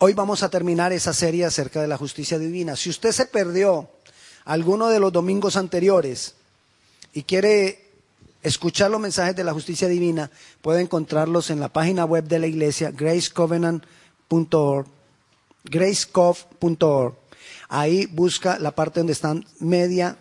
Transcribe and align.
Hoy 0.00 0.12
vamos 0.12 0.44
a 0.44 0.48
terminar 0.48 0.92
esa 0.92 1.12
serie 1.12 1.44
acerca 1.44 1.82
de 1.82 1.88
la 1.88 1.96
justicia 1.96 2.38
divina. 2.38 2.76
Si 2.76 2.88
usted 2.88 3.10
se 3.10 3.26
perdió 3.26 3.88
alguno 4.44 4.86
de 4.90 5.00
los 5.00 5.12
domingos 5.12 5.56
anteriores 5.56 6.36
y 7.12 7.24
quiere 7.24 7.84
escuchar 8.44 8.92
los 8.92 9.00
mensajes 9.00 9.34
de 9.34 9.42
la 9.42 9.52
justicia 9.52 9.88
divina, 9.88 10.30
puede 10.62 10.82
encontrarlos 10.82 11.50
en 11.50 11.58
la 11.58 11.72
página 11.72 12.04
web 12.04 12.28
de 12.28 12.38
la 12.38 12.46
iglesia, 12.46 12.92
gracecovenant.org, 12.92 14.86
gracecov.org. 15.64 17.14
Ahí 17.68 18.06
busca 18.06 18.60
la 18.60 18.70
parte 18.70 19.00
donde 19.00 19.14
están 19.14 19.46
media, 19.58 20.16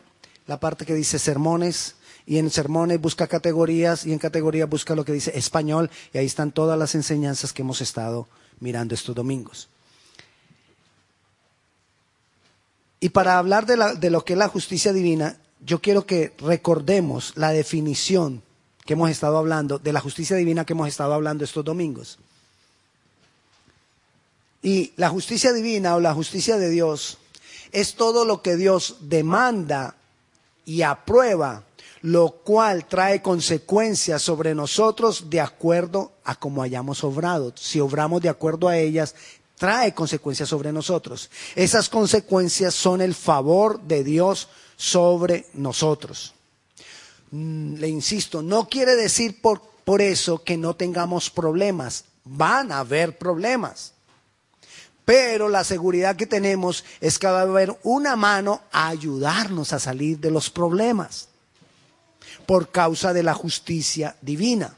la 0.48 0.60
parte 0.60 0.88
que 0.88 0.96
dice 0.96 1.20
sermones, 1.20 1.98
y 2.26 2.40
en 2.40 2.50
sermones 2.50 3.00
busca 3.00 3.28
categorías, 3.28 4.08
y 4.08 4.14
en 4.14 4.18
categorías 4.18 4.68
busca 4.68 4.96
lo 4.96 5.06
que 5.06 5.14
dice 5.14 5.38
español, 5.38 5.92
y 6.16 6.18
ahí 6.18 6.26
están 6.26 6.52
todas 6.52 6.80
las 6.80 6.96
enseñanzas 6.96 7.54
que 7.54 7.62
hemos 7.62 7.80
estado 7.82 8.28
mirando 8.60 8.96
estos 8.96 9.16
domingos. 9.16 9.70
Y 13.00 13.10
para 13.10 13.38
hablar 13.38 13.66
de, 13.66 14.10
lo 14.10 14.26
que 14.26 14.34
es 14.34 14.40
la 14.40 14.48
justicia 14.48 14.92
divina, 14.92 15.38
yo 15.64 15.80
quiero 15.82 16.06
que 16.06 16.34
recordemos 16.40 17.34
la 17.36 17.52
definición 17.52 18.42
que 18.86 18.94
hemos 18.94 19.12
estado 19.12 19.38
hablando, 19.38 19.80
de 19.80 19.94
la 19.94 20.00
justicia 20.00 20.36
divina 20.36 20.66
que 20.66 20.74
hemos 20.74 20.88
estado 20.88 21.14
hablando 21.14 21.44
estos 21.44 21.64
domingos. 21.64 22.18
Y 24.64 24.94
la 24.96 25.10
justicia 25.10 25.54
divina 25.54 25.96
o 25.96 26.00
la 26.00 26.14
justicia 26.14 26.58
de 26.58 26.70
Dios 26.70 27.18
es 27.72 27.96
todo 27.96 28.26
lo 28.26 28.42
que 28.42 28.56
Dios 28.56 28.98
demanda 29.02 29.96
y 30.66 30.82
aprueba, 30.82 31.64
lo 32.02 32.30
cual 32.44 32.86
trae 32.86 33.22
consecuencias 33.22 34.22
sobre 34.22 34.54
nosotros 34.54 35.30
de 35.30 35.42
acuerdo 35.42 36.14
a 36.24 36.36
cómo 36.36 36.62
hayamos 36.62 37.04
obrado. 37.04 37.54
Si 37.56 37.80
obramos 37.80 38.22
de 38.22 38.30
acuerdo 38.30 38.68
a 38.68 38.78
ellas, 38.78 39.16
trae 39.58 39.94
consecuencias 39.94 40.50
sobre 40.50 40.72
nosotros. 40.72 41.30
Esas 41.56 41.90
consecuencias 41.90 42.74
son 42.76 43.02
el 43.02 43.16
favor 43.16 43.82
de 43.82 44.04
Dios 44.04 44.48
sobre 44.76 45.48
nosotros. 45.54 46.34
Mm, 47.32 47.76
le 47.76 47.88
insisto, 47.88 48.42
no 48.42 48.68
quiere 48.70 48.96
decir 48.96 49.42
por, 49.42 49.62
por 49.84 50.02
eso 50.02 50.44
que 50.44 50.58
no 50.58 50.76
tengamos 50.76 51.30
problemas. 51.30 52.06
Van 52.24 52.72
a 52.72 52.80
haber 52.80 53.18
problemas. 53.18 53.94
Pero 55.04 55.48
la 55.48 55.64
seguridad 55.64 56.18
que 56.18 56.26
tenemos 56.28 56.84
es 57.00 57.18
que 57.18 57.28
va 57.28 57.40
a 57.40 57.44
haber 57.44 57.78
una 57.84 58.18
mano 58.18 58.62
a 58.74 58.90
ayudarnos 58.90 59.72
a 59.72 59.80
salir 59.80 60.20
de 60.20 60.32
los 60.32 60.50
problemas 60.50 61.27
por 62.48 62.72
causa 62.72 63.14
de 63.14 63.22
la 63.22 63.36
justicia 63.36 64.16
divina. 64.22 64.74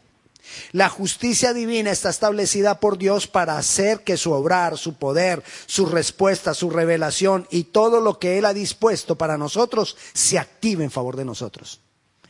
La 0.72 0.89
justicia 0.89 1.53
divina 1.53 1.92
está 1.92 2.09
establecida 2.09 2.80
por 2.80 2.98
Dios 2.98 3.28
para 3.28 3.58
hacer 3.58 4.03
que 4.03 4.17
su 4.17 4.31
obrar, 4.31 4.78
su 4.78 4.95
poder, 4.95 5.44
su 5.67 5.86
respuesta, 5.86 6.56
su 6.56 6.72
revelación 6.72 7.48
y 7.52 7.66
todo 7.66 8.02
lo 8.02 8.17
que 8.17 8.39
Él 8.39 8.45
ha 8.45 8.53
dispuesto 8.53 9.16
para 9.16 9.38
nosotros 9.38 9.95
se 10.14 10.39
active 10.39 10.84
en 10.84 10.92
favor 10.92 11.16
de 11.16 11.26
nosotros. 11.26 11.80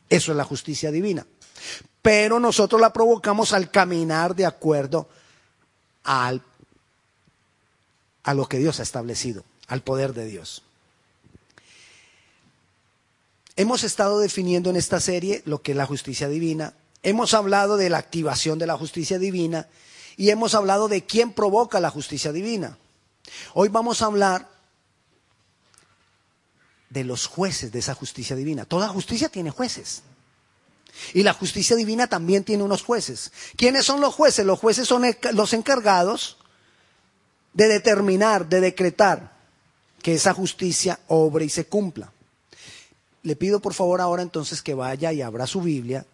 Eso 0.09 0.31
es 0.31 0.37
la 0.37 0.43
justicia 0.43 0.91
divina. 0.91 1.25
Pero 2.01 2.39
nosotros 2.39 2.81
la 2.81 2.91
provocamos 2.91 3.53
al 3.53 3.71
caminar 3.71 4.35
de 4.35 4.45
acuerdo 4.45 5.07
a 6.03 6.33
lo 8.33 8.45
que 8.47 8.57
Dios 8.57 8.81
ha 8.81 8.83
establecido, 8.83 9.45
al 9.67 9.81
poder 9.81 10.13
de 10.13 10.25
Dios. 10.25 10.63
Hemos 13.59 13.83
estado 13.83 14.19
definiendo 14.19 14.69
en 14.69 14.77
esta 14.77 15.01
serie 15.01 15.43
lo 15.45 15.61
que 15.61 15.71
es 15.71 15.77
la 15.77 15.85
justicia 15.85 16.29
divina, 16.29 16.73
Hemos 17.01 17.33
hablado 17.33 17.77
de 17.77 17.89
la 17.89 17.97
activación 17.97 18.59
de 18.59 18.67
la 18.67 18.77
justicia 18.77 19.19
divina 19.19 19.67
y 20.17 20.31
hemos 20.31 20.53
hablado 20.53 20.89
de 20.89 21.05
quién 21.05 21.31
provoca 21.31 21.79
la 21.79 21.89
justicia 21.89 22.31
divina. 22.33 22.77
Hoy 23.53 23.69
vamos 23.69 24.01
a 24.01 24.07
hablar 24.07 24.49
de 26.89 27.05
los 27.05 27.27
jueces 27.27 27.71
de 27.71 27.79
esa 27.79 27.95
justicia 27.95 28.35
divina. 28.35 28.65
Toda 28.65 28.89
justicia 28.89 29.29
tiene 29.29 29.49
jueces. 29.49 30.03
Y 31.13 31.23
la 31.23 31.33
justicia 31.33 31.77
divina 31.77 32.07
también 32.07 32.43
tiene 32.43 32.63
unos 32.63 32.83
jueces. 32.83 33.31
¿Quiénes 33.55 33.85
son 33.85 34.01
los 34.01 34.13
jueces? 34.13 34.45
Los 34.45 34.59
jueces 34.59 34.87
son 34.87 35.03
los 35.31 35.53
encargados 35.53 36.37
de 37.53 37.69
determinar, 37.69 38.49
de 38.49 38.59
decretar 38.59 39.37
que 40.01 40.15
esa 40.15 40.33
justicia 40.33 40.99
obre 41.07 41.45
y 41.45 41.49
se 41.49 41.67
cumpla. 41.67 42.11
Le 43.23 43.35
pido 43.35 43.59
por 43.59 43.73
favor 43.73 44.01
ahora 44.01 44.21
entonces 44.21 44.61
que 44.61 44.73
vaya 44.73 45.11
y 45.11 45.21
abra 45.21 45.47
su 45.47 45.61
Biblia 45.61 46.05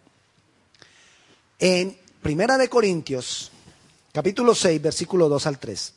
en 1.58 1.96
Primera 2.22 2.58
de 2.58 2.68
Corintios, 2.68 3.52
capítulo 4.12 4.54
6, 4.54 4.82
versículo 4.82 5.28
2 5.28 5.46
al 5.46 5.58
3. 5.58 5.92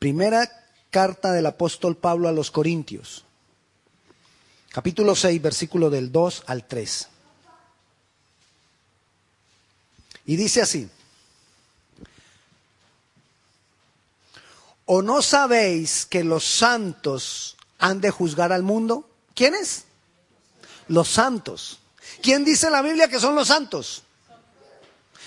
Primera 0.00 0.50
carta 0.90 1.32
del 1.32 1.46
apóstol 1.46 1.96
Pablo 1.96 2.28
a 2.28 2.32
los 2.32 2.50
Corintios, 2.50 3.24
capítulo 4.70 5.14
6, 5.14 5.40
versículo 5.40 5.90
del 5.90 6.10
2 6.10 6.42
al 6.46 6.66
3. 6.66 7.08
Y 10.26 10.36
dice 10.36 10.62
así, 10.62 10.88
¿o 14.86 15.02
no 15.02 15.22
sabéis 15.22 16.04
que 16.04 16.24
los 16.24 16.44
santos 16.44 17.56
han 17.78 18.00
de 18.00 18.10
juzgar 18.10 18.52
al 18.52 18.62
mundo? 18.62 19.08
¿Quiénes? 19.34 19.84
Los 20.88 21.08
santos. 21.08 21.78
¿Quién 22.22 22.44
dice 22.44 22.66
en 22.66 22.72
la 22.72 22.82
Biblia 22.82 23.08
que 23.08 23.20
son 23.20 23.34
los 23.34 23.48
santos? 23.48 24.02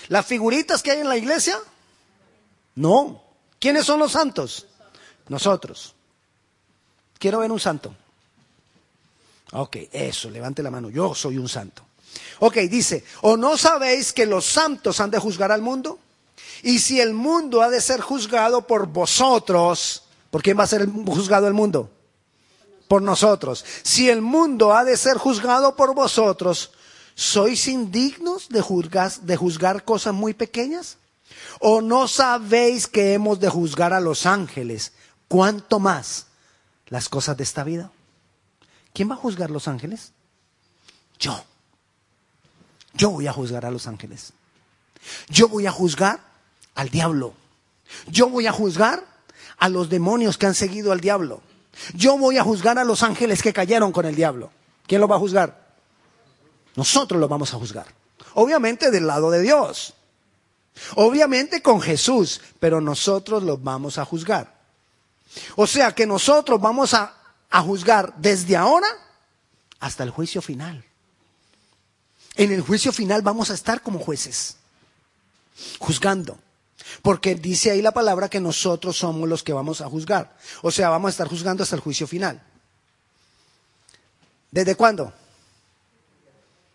¿Las 0.08 0.26
figuritas 0.26 0.82
que 0.82 0.90
hay 0.90 1.00
en 1.00 1.08
la 1.08 1.16
iglesia? 1.16 1.58
No. 2.74 3.22
¿Quiénes 3.58 3.84
son 3.84 3.98
los 3.98 4.12
santos? 4.12 4.66
Nosotros. 5.28 5.94
Quiero 7.18 7.40
ver 7.40 7.52
un 7.52 7.60
santo. 7.60 7.94
Ok, 9.52 9.76
eso, 9.92 10.30
levante 10.30 10.62
la 10.62 10.70
mano. 10.70 10.90
Yo 10.90 11.14
soy 11.14 11.38
un 11.38 11.48
santo. 11.48 11.82
Ok, 12.40 12.56
dice, 12.70 13.04
¿o 13.22 13.36
no 13.36 13.56
sabéis 13.56 14.12
que 14.12 14.26
los 14.26 14.46
santos 14.46 15.00
han 15.00 15.10
de 15.10 15.18
juzgar 15.18 15.52
al 15.52 15.62
mundo? 15.62 15.98
Y 16.62 16.78
si 16.78 17.00
el 17.00 17.12
mundo 17.12 17.62
ha 17.62 17.68
de 17.68 17.80
ser 17.80 18.00
juzgado 18.00 18.66
por 18.66 18.86
vosotros, 18.86 20.04
¿por 20.30 20.42
quién 20.42 20.58
va 20.58 20.64
a 20.64 20.68
ser 20.68 20.86
juzgado 20.88 21.46
el 21.46 21.54
mundo? 21.54 21.90
Por 22.88 23.02
nosotros. 23.02 23.64
Si 23.82 24.08
el 24.08 24.22
mundo 24.22 24.74
ha 24.74 24.84
de 24.84 24.96
ser 24.96 25.18
juzgado 25.18 25.76
por 25.76 25.94
vosotros, 25.94 26.72
¿Sois 27.18 27.66
indignos 27.66 28.48
de 28.48 28.60
juzgar, 28.60 29.10
de 29.10 29.36
juzgar 29.36 29.84
cosas 29.84 30.14
muy 30.14 30.34
pequeñas? 30.34 30.98
¿O 31.58 31.80
no 31.80 32.06
sabéis 32.06 32.86
que 32.86 33.12
hemos 33.12 33.40
de 33.40 33.48
juzgar 33.48 33.92
a 33.92 33.98
los 33.98 34.24
ángeles? 34.24 34.92
¿Cuánto 35.26 35.80
más 35.80 36.26
las 36.86 37.08
cosas 37.08 37.36
de 37.36 37.42
esta 37.42 37.64
vida? 37.64 37.90
¿Quién 38.92 39.10
va 39.10 39.14
a 39.14 39.18
juzgar 39.18 39.50
a 39.50 39.52
los 39.52 39.66
ángeles? 39.66 40.12
Yo. 41.18 41.44
Yo 42.94 43.10
voy 43.10 43.26
a 43.26 43.32
juzgar 43.32 43.66
a 43.66 43.72
los 43.72 43.88
ángeles. 43.88 44.32
Yo 45.28 45.48
voy 45.48 45.66
a 45.66 45.72
juzgar 45.72 46.20
al 46.76 46.88
diablo. 46.88 47.34
Yo 48.06 48.28
voy 48.28 48.46
a 48.46 48.52
juzgar 48.52 49.04
a 49.56 49.68
los 49.68 49.88
demonios 49.88 50.38
que 50.38 50.46
han 50.46 50.54
seguido 50.54 50.92
al 50.92 51.00
diablo. 51.00 51.42
Yo 51.94 52.18
voy 52.18 52.38
a 52.38 52.44
juzgar 52.44 52.78
a 52.78 52.84
los 52.84 53.02
ángeles 53.02 53.42
que 53.42 53.52
cayeron 53.52 53.92
con 53.92 54.06
el 54.06 54.14
diablo. 54.14 54.50
¿Quién 54.86 55.00
lo 55.00 55.08
va 55.08 55.16
a 55.16 55.20
juzgar? 55.20 55.68
Nosotros 56.76 57.20
lo 57.20 57.28
vamos 57.28 57.52
a 57.54 57.58
juzgar. 57.58 57.86
Obviamente 58.34 58.90
del 58.90 59.06
lado 59.06 59.30
de 59.30 59.42
Dios. 59.42 59.94
Obviamente 60.94 61.62
con 61.62 61.80
Jesús, 61.80 62.40
pero 62.60 62.80
nosotros 62.80 63.42
lo 63.42 63.58
vamos 63.58 63.98
a 63.98 64.04
juzgar. 64.04 64.56
O 65.56 65.66
sea 65.66 65.94
que 65.94 66.06
nosotros 66.06 66.60
vamos 66.60 66.94
a, 66.94 67.14
a 67.50 67.62
juzgar 67.62 68.14
desde 68.16 68.56
ahora 68.56 68.86
hasta 69.80 70.04
el 70.04 70.10
juicio 70.10 70.40
final. 70.40 70.84
En 72.36 72.52
el 72.52 72.60
juicio 72.60 72.92
final 72.92 73.22
vamos 73.22 73.50
a 73.50 73.54
estar 73.54 73.82
como 73.82 73.98
jueces, 73.98 74.56
juzgando. 75.78 76.38
Porque 77.02 77.34
dice 77.34 77.70
ahí 77.70 77.82
la 77.82 77.92
palabra 77.92 78.28
que 78.28 78.40
nosotros 78.40 78.96
somos 78.96 79.28
los 79.28 79.42
que 79.42 79.52
vamos 79.52 79.80
a 79.80 79.88
juzgar. 79.88 80.36
O 80.62 80.70
sea, 80.70 80.90
vamos 80.90 81.08
a 81.08 81.10
estar 81.10 81.28
juzgando 81.28 81.62
hasta 81.62 81.76
el 81.76 81.82
juicio 81.82 82.06
final. 82.06 82.42
¿Desde 84.50 84.74
cuándo? 84.74 85.12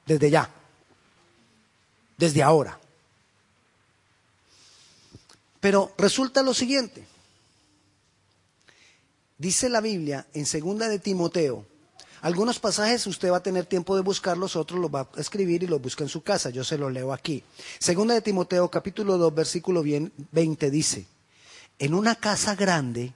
desde 0.06 0.30
ya, 0.30 0.50
desde 2.18 2.44
ahora. 2.44 2.80
Pero 5.60 5.94
resulta 5.98 6.44
lo 6.44 6.54
siguiente. 6.54 7.08
Dice 9.38 9.70
la 9.70 9.82
Biblia 9.82 10.28
en 10.34 10.46
segunda 10.46 10.88
de 10.88 11.00
Timoteo, 11.00 11.66
algunos 12.24 12.58
pasajes 12.58 13.06
usted 13.06 13.30
va 13.30 13.38
a 13.38 13.44
tener 13.44 13.66
tiempo 13.66 13.98
de 13.98 14.02
buscarlos, 14.02 14.56
otros 14.56 14.80
los 14.80 14.90
va 14.90 15.10
a 15.14 15.20
escribir 15.20 15.62
y 15.62 15.68
los 15.68 15.82
busca 15.82 16.06
en 16.06 16.10
su 16.10 16.24
casa. 16.24 16.50
Yo 16.52 16.64
se 16.64 16.78
los 16.78 16.90
leo 16.90 17.12
aquí. 17.12 17.44
Segunda 17.80 18.14
de 18.14 18.22
Timoteo, 18.22 18.72
capítulo 18.72 19.18
2, 19.18 19.36
versículo 19.36 19.84
20 19.84 20.72
dice, 20.72 21.06
en 21.78 21.94
una 21.94 22.16
casa 22.16 22.56
grande, 22.56 23.14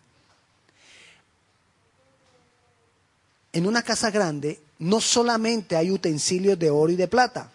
en 3.54 3.66
una 3.66 3.82
casa 3.82 4.12
grande 4.12 4.60
no 4.80 5.00
solamente 5.00 5.78
hay 5.78 5.90
utensilios 5.90 6.60
de 6.60 6.70
oro 6.70 6.92
y 6.92 6.98
de 6.98 7.08
plata, 7.08 7.50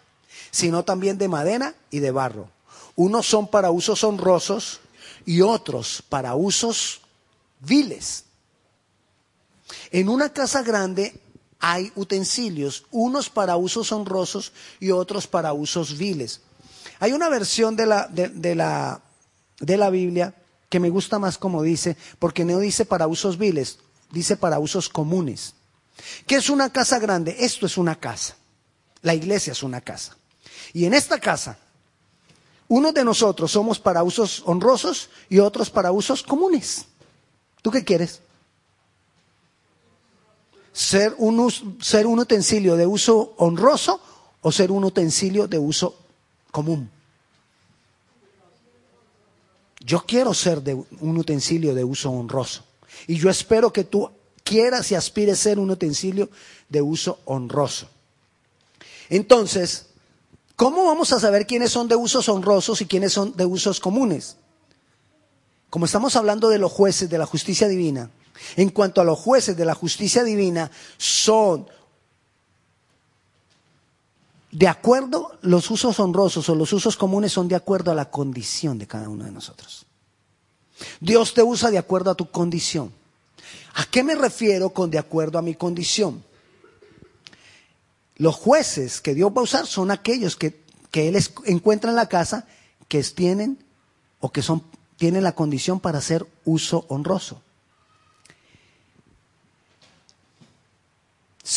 sino 0.49 0.83
también 0.83 1.19
de 1.19 1.27
madera 1.27 1.75
y 1.91 1.99
de 1.99 2.09
barro. 2.09 2.49
Unos 2.95 3.27
son 3.27 3.47
para 3.47 3.69
usos 3.69 4.03
honrosos 4.03 4.81
y 5.23 5.41
otros 5.41 6.03
para 6.09 6.33
usos 6.33 7.01
viles. 7.59 8.23
En 9.91 10.09
una 10.09 10.33
casa 10.33 10.63
grande 10.63 11.21
hay 11.65 11.93
utensilios, 11.95 12.83
unos 12.91 13.29
para 13.29 13.55
usos 13.55 13.93
honrosos 13.93 14.51
y 14.81 14.91
otros 14.91 15.27
para 15.27 15.53
usos 15.53 15.97
viles. 15.97 16.41
Hay 16.99 17.13
una 17.13 17.29
versión 17.29 17.77
de 17.77 17.85
la, 17.85 18.05
de, 18.07 18.53
la, 18.53 19.01
de 19.61 19.77
la 19.77 19.89
Biblia 19.89 20.35
que 20.67 20.81
me 20.81 20.89
gusta 20.89 21.19
más 21.19 21.37
como 21.37 21.63
dice, 21.63 21.95
porque 22.19 22.43
no 22.43 22.59
dice 22.59 22.83
para 22.83 23.07
usos 23.07 23.37
viles, 23.37 23.79
dice 24.11 24.35
para 24.35 24.59
usos 24.59 24.89
comunes. 24.89 25.53
¿Qué 26.27 26.35
es 26.35 26.49
una 26.49 26.69
casa 26.69 26.99
grande? 26.99 27.37
Esto 27.39 27.65
es 27.65 27.77
una 27.77 27.95
casa. 27.95 28.35
La 29.01 29.13
iglesia 29.13 29.53
es 29.53 29.63
una 29.63 29.79
casa. 29.79 30.17
Y 30.73 30.83
en 30.83 30.93
esta 30.93 31.17
casa, 31.17 31.57
unos 32.67 32.93
de 32.93 33.05
nosotros 33.05 33.49
somos 33.49 33.79
para 33.79 34.03
usos 34.03 34.43
honrosos 34.45 35.09
y 35.29 35.39
otros 35.39 35.69
para 35.69 35.93
usos 35.93 36.23
comunes. 36.23 36.87
¿Tú 37.61 37.71
qué 37.71 37.85
quieres? 37.85 38.19
¿Ser 40.73 41.13
un, 41.19 41.77
ser 41.81 42.07
un 42.07 42.19
utensilio 42.19 42.75
de 42.75 42.87
uso 42.87 43.35
honroso 43.37 44.01
o 44.41 44.51
ser 44.51 44.71
un 44.71 44.83
utensilio 44.83 45.47
de 45.47 45.59
uso 45.59 45.95
común? 46.51 46.89
Yo 49.79 50.03
quiero 50.05 50.33
ser 50.33 50.61
de 50.61 50.73
un 50.73 51.17
utensilio 51.17 51.75
de 51.75 51.83
uso 51.83 52.09
honroso. 52.09 52.63
Y 53.05 53.15
yo 53.15 53.29
espero 53.29 53.71
que 53.71 53.83
tú 53.83 54.09
quieras 54.43 54.91
y 54.91 54.95
aspires 54.95 55.39
a 55.39 55.43
ser 55.43 55.59
un 55.59 55.69
utensilio 55.69 56.29
de 56.69 56.81
uso 56.81 57.19
honroso. 57.25 57.87
Entonces, 59.09 59.87
¿cómo 60.55 60.85
vamos 60.85 61.11
a 61.11 61.19
saber 61.19 61.45
quiénes 61.45 61.71
son 61.71 61.87
de 61.87 61.95
usos 61.95 62.29
honrosos 62.29 62.81
y 62.81 62.85
quiénes 62.85 63.13
son 63.13 63.35
de 63.35 63.45
usos 63.45 63.79
comunes? 63.79 64.37
Como 65.69 65.85
estamos 65.85 66.15
hablando 66.15 66.49
de 66.49 66.59
los 66.59 66.71
jueces 66.71 67.09
de 67.09 67.17
la 67.17 67.25
justicia 67.25 67.67
divina, 67.67 68.09
en 68.55 68.69
cuanto 68.69 69.01
a 69.01 69.03
los 69.03 69.19
jueces 69.19 69.55
de 69.55 69.65
la 69.65 69.75
justicia 69.75 70.23
divina, 70.23 70.71
son 70.97 71.67
de 74.53 74.67
acuerdo, 74.67 75.31
los 75.41 75.71
usos 75.71 75.99
honrosos 75.99 76.47
o 76.47 76.53
los 76.53 76.71
usos 76.73 76.95
comunes 76.95 77.31
son 77.31 77.47
de 77.47 77.55
acuerdo 77.55 77.91
a 77.91 77.95
la 77.95 78.11
condición 78.11 78.77
de 78.77 78.85
cada 78.85 79.09
uno 79.09 79.25
de 79.25 79.31
nosotros. 79.31 79.87
Dios 80.99 81.33
te 81.33 81.41
usa 81.41 81.71
de 81.71 81.79
acuerdo 81.79 82.11
a 82.11 82.15
tu 82.15 82.29
condición. 82.29 82.93
¿A 83.73 83.85
qué 83.85 84.03
me 84.03 84.13
refiero 84.13 84.69
con 84.69 84.91
de 84.91 84.99
acuerdo 84.99 85.39
a 85.39 85.41
mi 85.41 85.55
condición? 85.55 86.23
Los 88.17 88.35
jueces 88.35 89.01
que 89.01 89.15
Dios 89.15 89.31
va 89.35 89.41
a 89.41 89.45
usar 89.45 89.65
son 89.65 89.89
aquellos 89.89 90.35
que, 90.35 90.61
Él 90.93 91.17
encuentra 91.45 91.89
en 91.89 91.95
la 91.95 92.07
casa 92.07 92.45
que 92.87 93.01
tienen 93.03 93.57
o 94.19 94.31
que 94.31 94.43
son, 94.43 94.63
tienen 94.97 95.23
la 95.23 95.33
condición 95.33 95.79
para 95.79 95.97
hacer 95.97 96.27
uso 96.45 96.85
honroso. 96.89 97.41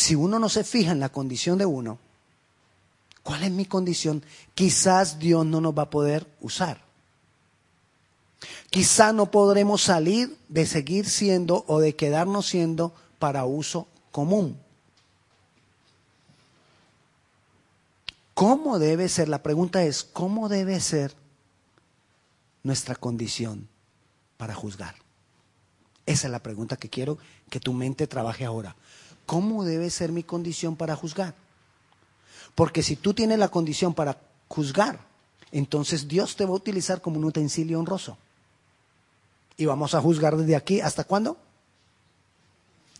Si 0.07 0.15
uno 0.15 0.39
no 0.39 0.47
se 0.47 0.63
fija 0.63 0.93
en 0.93 1.01
la 1.01 1.09
condición 1.09 1.57
de 1.57 1.65
uno, 1.65 1.99
¿cuál 3.23 3.43
es 3.43 3.51
mi 3.51 3.65
condición? 3.65 4.23
Quizás 4.55 5.19
Dios 5.19 5.45
no 5.45 5.59
nos 5.59 5.77
va 5.77 5.81
a 5.81 5.89
poder 5.89 6.25
usar. 6.39 6.79
Quizá 8.69 9.11
no 9.11 9.29
podremos 9.31 9.81
salir 9.81 10.37
de 10.47 10.65
seguir 10.65 11.09
siendo 11.09 11.65
o 11.67 11.81
de 11.81 11.97
quedarnos 11.97 12.47
siendo 12.47 12.93
para 13.19 13.43
uso 13.43 13.89
común. 14.13 14.57
¿Cómo 18.33 18.79
debe 18.79 19.09
ser? 19.09 19.27
La 19.27 19.43
pregunta 19.43 19.83
es, 19.83 20.05
¿cómo 20.05 20.47
debe 20.47 20.79
ser 20.79 21.15
nuestra 22.63 22.95
condición 22.95 23.67
para 24.37 24.55
juzgar? 24.55 24.95
Esa 26.05 26.27
es 26.27 26.31
la 26.31 26.39
pregunta 26.39 26.77
que 26.77 26.89
quiero 26.89 27.17
que 27.49 27.59
tu 27.59 27.73
mente 27.73 28.07
trabaje 28.07 28.45
ahora. 28.45 28.77
¿Cómo 29.27 29.65
debe 29.65 29.89
ser 29.89 30.13
mi 30.13 30.23
condición 30.23 30.77
para 30.77 30.95
juzgar? 30.95 31.35
Porque 32.55 32.81
si 32.81 32.95
tú 32.95 33.13
tienes 33.13 33.37
la 33.37 33.49
condición 33.49 33.93
para 33.93 34.17
juzgar, 34.47 35.01
entonces 35.51 36.07
Dios 36.07 36.37
te 36.37 36.45
va 36.45 36.51
a 36.51 36.55
utilizar 36.55 37.01
como 37.01 37.17
un 37.17 37.25
utensilio 37.25 37.77
honroso. 37.77 38.17
Y 39.57 39.65
vamos 39.65 39.93
a 39.93 40.01
juzgar 40.01 40.37
desde 40.37 40.55
aquí 40.55 40.79
hasta 40.79 41.03
cuándo? 41.03 41.37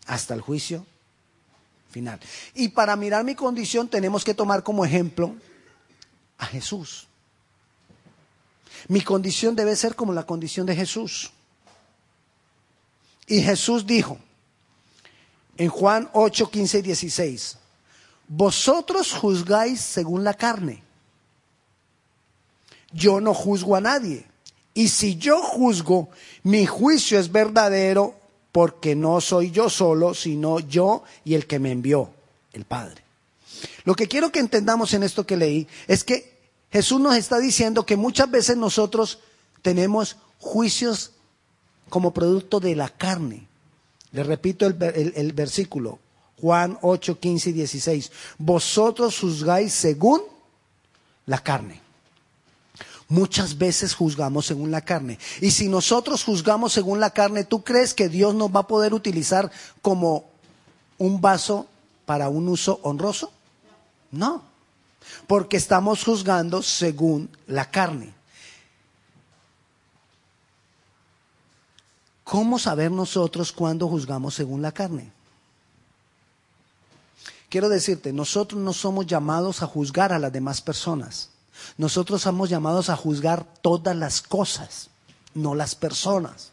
Hasta 0.06 0.34
el 0.34 0.42
juicio 0.42 0.84
final. 1.90 2.20
Y 2.54 2.68
para 2.68 2.94
mirar 2.94 3.24
mi 3.24 3.34
condición 3.34 3.88
tenemos 3.88 4.22
que 4.22 4.34
tomar 4.34 4.62
como 4.62 4.84
ejemplo 4.84 5.34
a 6.36 6.44
Jesús. 6.44 7.06
Mi 8.88 9.00
condición 9.00 9.56
debe 9.56 9.74
ser 9.76 9.96
como 9.96 10.12
la 10.12 10.26
condición 10.26 10.66
de 10.66 10.76
Jesús. 10.76 11.30
Y 13.26 13.40
Jesús 13.40 13.86
dijo 13.86 14.18
en 15.58 15.68
Juan 15.68 16.08
8, 16.14 16.50
15 16.50 16.78
y 16.78 16.82
16, 16.82 17.56
vosotros 18.28 19.12
juzgáis 19.12 19.80
según 19.80 20.24
la 20.24 20.32
carne. 20.32 20.82
Yo 22.92 23.20
no 23.20 23.34
juzgo 23.34 23.76
a 23.76 23.80
nadie. 23.80 24.24
Y 24.72 24.88
si 24.88 25.16
yo 25.16 25.42
juzgo, 25.42 26.08
mi 26.44 26.64
juicio 26.64 27.18
es 27.18 27.30
verdadero 27.32 28.14
porque 28.52 28.94
no 28.94 29.20
soy 29.20 29.50
yo 29.50 29.68
solo, 29.68 30.14
sino 30.14 30.60
yo 30.60 31.02
y 31.24 31.34
el 31.34 31.46
que 31.46 31.58
me 31.58 31.72
envió, 31.72 32.10
el 32.52 32.64
Padre. 32.64 33.02
Lo 33.84 33.94
que 33.96 34.06
quiero 34.06 34.30
que 34.30 34.38
entendamos 34.38 34.94
en 34.94 35.02
esto 35.02 35.26
que 35.26 35.36
leí 35.36 35.66
es 35.88 36.04
que 36.04 36.38
Jesús 36.70 37.00
nos 37.00 37.16
está 37.16 37.38
diciendo 37.38 37.84
que 37.84 37.96
muchas 37.96 38.30
veces 38.30 38.56
nosotros 38.56 39.18
tenemos 39.62 40.16
juicios 40.38 41.12
como 41.88 42.14
producto 42.14 42.60
de 42.60 42.76
la 42.76 42.88
carne. 42.88 43.47
Le 44.12 44.22
repito 44.22 44.66
el, 44.66 45.12
el 45.14 45.32
versículo, 45.32 45.98
Juan 46.40 46.78
8, 46.82 47.18
15 47.18 47.50
y 47.50 47.52
16. 47.52 48.12
Vosotros 48.38 49.18
juzgáis 49.18 49.72
según 49.72 50.22
la 51.26 51.38
carne. 51.38 51.80
Muchas 53.08 53.56
veces 53.56 53.94
juzgamos 53.94 54.46
según 54.46 54.70
la 54.70 54.82
carne. 54.82 55.18
Y 55.40 55.50
si 55.50 55.68
nosotros 55.68 56.24
juzgamos 56.24 56.74
según 56.74 57.00
la 57.00 57.10
carne, 57.10 57.44
¿tú 57.44 57.64
crees 57.64 57.94
que 57.94 58.08
Dios 58.08 58.34
nos 58.34 58.54
va 58.54 58.60
a 58.60 58.66
poder 58.66 58.92
utilizar 58.92 59.50
como 59.80 60.26
un 60.98 61.20
vaso 61.20 61.66
para 62.04 62.28
un 62.28 62.48
uso 62.48 62.80
honroso? 62.82 63.32
No, 64.10 64.42
porque 65.26 65.56
estamos 65.56 66.04
juzgando 66.04 66.62
según 66.62 67.30
la 67.46 67.70
carne. 67.70 68.17
¿Cómo 72.28 72.58
saber 72.58 72.90
nosotros 72.90 73.52
cuándo 73.52 73.88
juzgamos 73.88 74.34
según 74.34 74.60
la 74.60 74.70
carne? 74.70 75.10
Quiero 77.48 77.70
decirte, 77.70 78.12
nosotros 78.12 78.60
no 78.60 78.74
somos 78.74 79.06
llamados 79.06 79.62
a 79.62 79.66
juzgar 79.66 80.12
a 80.12 80.18
las 80.18 80.30
demás 80.30 80.60
personas. 80.60 81.30
Nosotros 81.78 82.20
somos 82.20 82.50
llamados 82.50 82.90
a 82.90 82.96
juzgar 82.96 83.46
todas 83.62 83.96
las 83.96 84.20
cosas, 84.20 84.90
no 85.32 85.54
las 85.54 85.74
personas. 85.74 86.50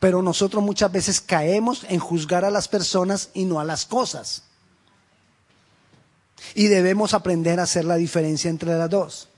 Pero 0.00 0.22
nosotros 0.22 0.64
muchas 0.64 0.90
veces 0.90 1.20
caemos 1.20 1.84
en 1.90 2.00
juzgar 2.00 2.46
a 2.46 2.50
las 2.50 2.66
personas 2.66 3.28
y 3.34 3.44
no 3.44 3.60
a 3.60 3.64
las 3.64 3.84
cosas. 3.84 4.44
Y 6.54 6.68
debemos 6.68 7.12
aprender 7.12 7.60
a 7.60 7.64
hacer 7.64 7.84
la 7.84 7.96
diferencia 7.96 8.48
entre 8.48 8.74
las 8.78 8.88
dos. 8.88 9.28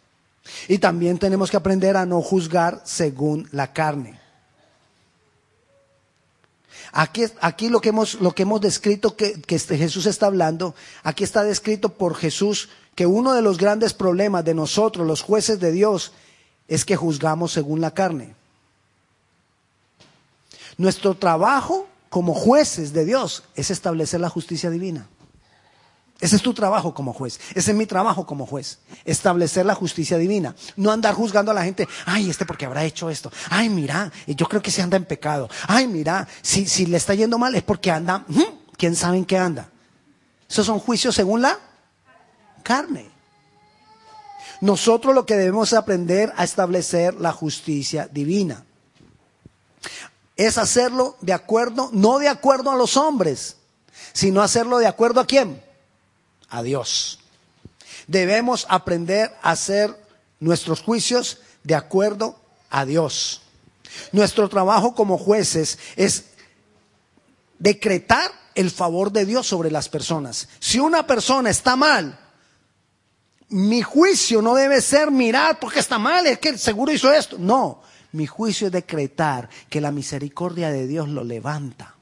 Y 0.68 0.78
también 0.78 1.18
tenemos 1.18 1.50
que 1.50 1.56
aprender 1.56 1.96
a 1.96 2.06
no 2.06 2.22
juzgar 2.22 2.82
según 2.84 3.48
la 3.50 3.72
carne. 3.72 4.25
Aquí, 6.98 7.24
aquí 7.42 7.68
lo, 7.68 7.82
que 7.82 7.90
hemos, 7.90 8.14
lo 8.22 8.32
que 8.32 8.44
hemos 8.44 8.58
descrito 8.62 9.16
que, 9.16 9.38
que 9.42 9.54
este 9.54 9.76
Jesús 9.76 10.06
está 10.06 10.26
hablando, 10.26 10.74
aquí 11.02 11.24
está 11.24 11.44
descrito 11.44 11.90
por 11.90 12.14
Jesús 12.14 12.70
que 12.94 13.04
uno 13.04 13.34
de 13.34 13.42
los 13.42 13.58
grandes 13.58 13.92
problemas 13.92 14.46
de 14.46 14.54
nosotros, 14.54 15.06
los 15.06 15.20
jueces 15.20 15.60
de 15.60 15.72
Dios, 15.72 16.12
es 16.68 16.86
que 16.86 16.96
juzgamos 16.96 17.52
según 17.52 17.82
la 17.82 17.90
carne. 17.90 18.34
Nuestro 20.78 21.14
trabajo 21.14 21.86
como 22.08 22.32
jueces 22.32 22.94
de 22.94 23.04
Dios 23.04 23.42
es 23.56 23.70
establecer 23.70 24.20
la 24.20 24.30
justicia 24.30 24.70
divina. 24.70 25.06
Ese 26.18 26.36
es 26.36 26.42
tu 26.42 26.54
trabajo 26.54 26.94
como 26.94 27.12
juez. 27.12 27.38
Ese 27.54 27.72
es 27.72 27.76
mi 27.76 27.84
trabajo 27.84 28.24
como 28.26 28.46
juez. 28.46 28.78
Establecer 29.04 29.66
la 29.66 29.74
justicia 29.74 30.16
divina. 30.16 30.54
No 30.76 30.90
andar 30.90 31.14
juzgando 31.14 31.50
a 31.50 31.54
la 31.54 31.64
gente. 31.64 31.86
Ay, 32.06 32.30
este 32.30 32.46
porque 32.46 32.64
habrá 32.64 32.84
hecho 32.84 33.10
esto. 33.10 33.30
Ay, 33.50 33.68
mira, 33.68 34.10
yo 34.26 34.46
creo 34.46 34.62
que 34.62 34.70
se 34.70 34.80
anda 34.80 34.96
en 34.96 35.04
pecado. 35.04 35.50
Ay, 35.66 35.86
mira, 35.86 36.26
si, 36.40 36.66
si 36.66 36.86
le 36.86 36.96
está 36.96 37.14
yendo 37.14 37.38
mal 37.38 37.54
es 37.54 37.62
porque 37.62 37.90
anda. 37.90 38.24
¿Quién 38.78 38.96
sabe 38.96 39.18
en 39.18 39.26
qué 39.26 39.36
anda? 39.36 39.68
Esos 40.48 40.64
son 40.64 40.78
juicios 40.78 41.14
según 41.14 41.42
la 41.42 41.58
carne. 42.62 43.10
Nosotros 44.62 45.14
lo 45.14 45.26
que 45.26 45.36
debemos 45.36 45.74
aprender 45.74 46.32
a 46.36 46.44
establecer 46.44 47.14
la 47.14 47.32
justicia 47.32 48.08
divina. 48.10 48.64
Es 50.34 50.56
hacerlo 50.56 51.16
de 51.20 51.34
acuerdo, 51.34 51.90
no 51.92 52.18
de 52.18 52.28
acuerdo 52.28 52.70
a 52.70 52.76
los 52.76 52.96
hombres, 52.96 53.56
sino 54.14 54.40
hacerlo 54.40 54.78
de 54.78 54.86
acuerdo 54.86 55.20
a 55.20 55.26
quién? 55.26 55.65
A 56.48 56.62
Dios. 56.62 57.18
Debemos 58.06 58.66
aprender 58.68 59.34
a 59.42 59.50
hacer 59.50 59.94
nuestros 60.40 60.82
juicios 60.82 61.38
de 61.64 61.74
acuerdo 61.74 62.38
a 62.70 62.84
Dios. 62.84 63.42
Nuestro 64.12 64.48
trabajo 64.48 64.94
como 64.94 65.18
jueces 65.18 65.78
es 65.96 66.26
decretar 67.58 68.30
el 68.54 68.70
favor 68.70 69.12
de 69.12 69.26
Dios 69.26 69.46
sobre 69.46 69.70
las 69.70 69.88
personas. 69.88 70.48
Si 70.60 70.78
una 70.78 71.06
persona 71.06 71.50
está 71.50 71.76
mal, 71.76 72.18
mi 73.48 73.82
juicio 73.82 74.42
no 74.42 74.54
debe 74.54 74.80
ser 74.80 75.10
mirar 75.10 75.58
porque 75.60 75.80
está 75.80 75.98
mal, 75.98 76.26
es 76.26 76.38
que 76.38 76.56
seguro 76.58 76.92
hizo 76.92 77.12
esto. 77.12 77.36
No, 77.38 77.82
mi 78.12 78.26
juicio 78.26 78.68
es 78.68 78.72
decretar 78.72 79.48
que 79.68 79.80
la 79.80 79.92
misericordia 79.92 80.70
de 80.70 80.86
Dios 80.86 81.08
lo 81.08 81.22
levanta. 81.22 81.95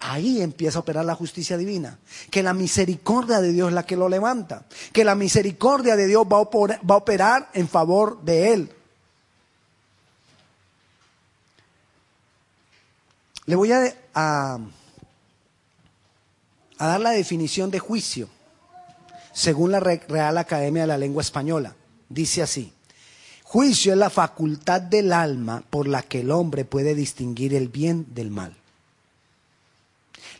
Ahí 0.00 0.40
empieza 0.40 0.78
a 0.78 0.80
operar 0.80 1.04
la 1.04 1.14
justicia 1.14 1.58
divina. 1.58 1.98
Que 2.30 2.42
la 2.42 2.54
misericordia 2.54 3.40
de 3.40 3.52
Dios 3.52 3.68
es 3.68 3.74
la 3.74 3.84
que 3.84 3.96
lo 3.96 4.08
levanta. 4.08 4.64
Que 4.92 5.04
la 5.04 5.14
misericordia 5.14 5.94
de 5.94 6.06
Dios 6.06 6.26
va 6.26 6.38
a 6.38 6.96
operar, 6.96 7.50
en 7.52 7.68
favor 7.68 8.22
de 8.22 8.52
él. 8.54 8.72
Le 13.44 13.56
voy 13.56 13.72
a, 13.72 13.94
a, 14.14 14.58
dar 16.78 17.00
la 17.00 17.10
definición 17.10 17.70
de 17.70 17.78
juicio 17.78 18.28
según 19.34 19.70
la 19.70 19.80
Real 19.80 20.38
Academia 20.38 20.82
de 20.82 20.88
la 20.88 20.98
Lengua 20.98 21.20
Española. 21.20 21.76
Dice 22.08 22.42
así, 22.42 22.72
juicio 23.42 23.92
es 23.92 23.98
la 23.98 24.08
facultad 24.08 24.80
del 24.80 25.12
alma 25.12 25.62
por 25.68 25.86
la 25.86 26.02
que 26.02 26.20
el 26.20 26.30
hombre 26.30 26.64
puede 26.64 26.94
distinguir 26.94 27.54
el 27.54 27.68
bien 27.68 28.06
del 28.14 28.30
mal 28.30 28.59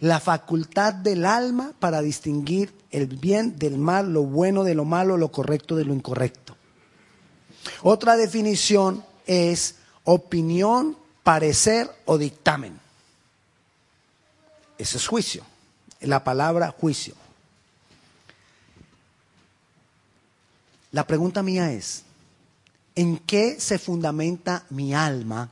la 0.00 0.18
facultad 0.18 0.94
del 0.94 1.26
alma 1.26 1.72
para 1.78 2.00
distinguir 2.00 2.72
el 2.90 3.06
bien 3.06 3.58
del 3.58 3.76
mal, 3.76 4.12
lo 4.12 4.22
bueno 4.22 4.64
de 4.64 4.74
lo 4.74 4.84
malo, 4.84 5.16
lo 5.16 5.30
correcto 5.30 5.76
de 5.76 5.84
lo 5.84 5.94
incorrecto. 5.94 6.56
Otra 7.82 8.16
definición 8.16 9.04
es 9.26 9.76
opinión, 10.04 10.96
parecer 11.22 11.90
o 12.06 12.16
dictamen. 12.16 12.78
Ese 14.78 14.96
es 14.96 15.06
juicio, 15.06 15.44
la 16.00 16.24
palabra 16.24 16.70
juicio. 16.70 17.14
La 20.92 21.06
pregunta 21.06 21.42
mía 21.42 21.70
es, 21.72 22.04
¿en 22.94 23.18
qué 23.18 23.60
se 23.60 23.78
fundamenta 23.78 24.64
mi 24.70 24.94
alma 24.94 25.50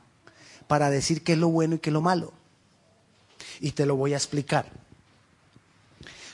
para 0.67 0.89
decir 0.89 1.23
qué 1.23 1.33
es 1.33 1.39
lo 1.39 1.49
bueno 1.49 1.75
y 1.75 1.79
qué 1.79 1.91
es 1.91 1.93
lo 1.93 2.01
malo? 2.01 2.33
Y 3.59 3.71
te 3.71 3.85
lo 3.85 3.95
voy 3.95 4.13
a 4.13 4.17
explicar. 4.17 4.69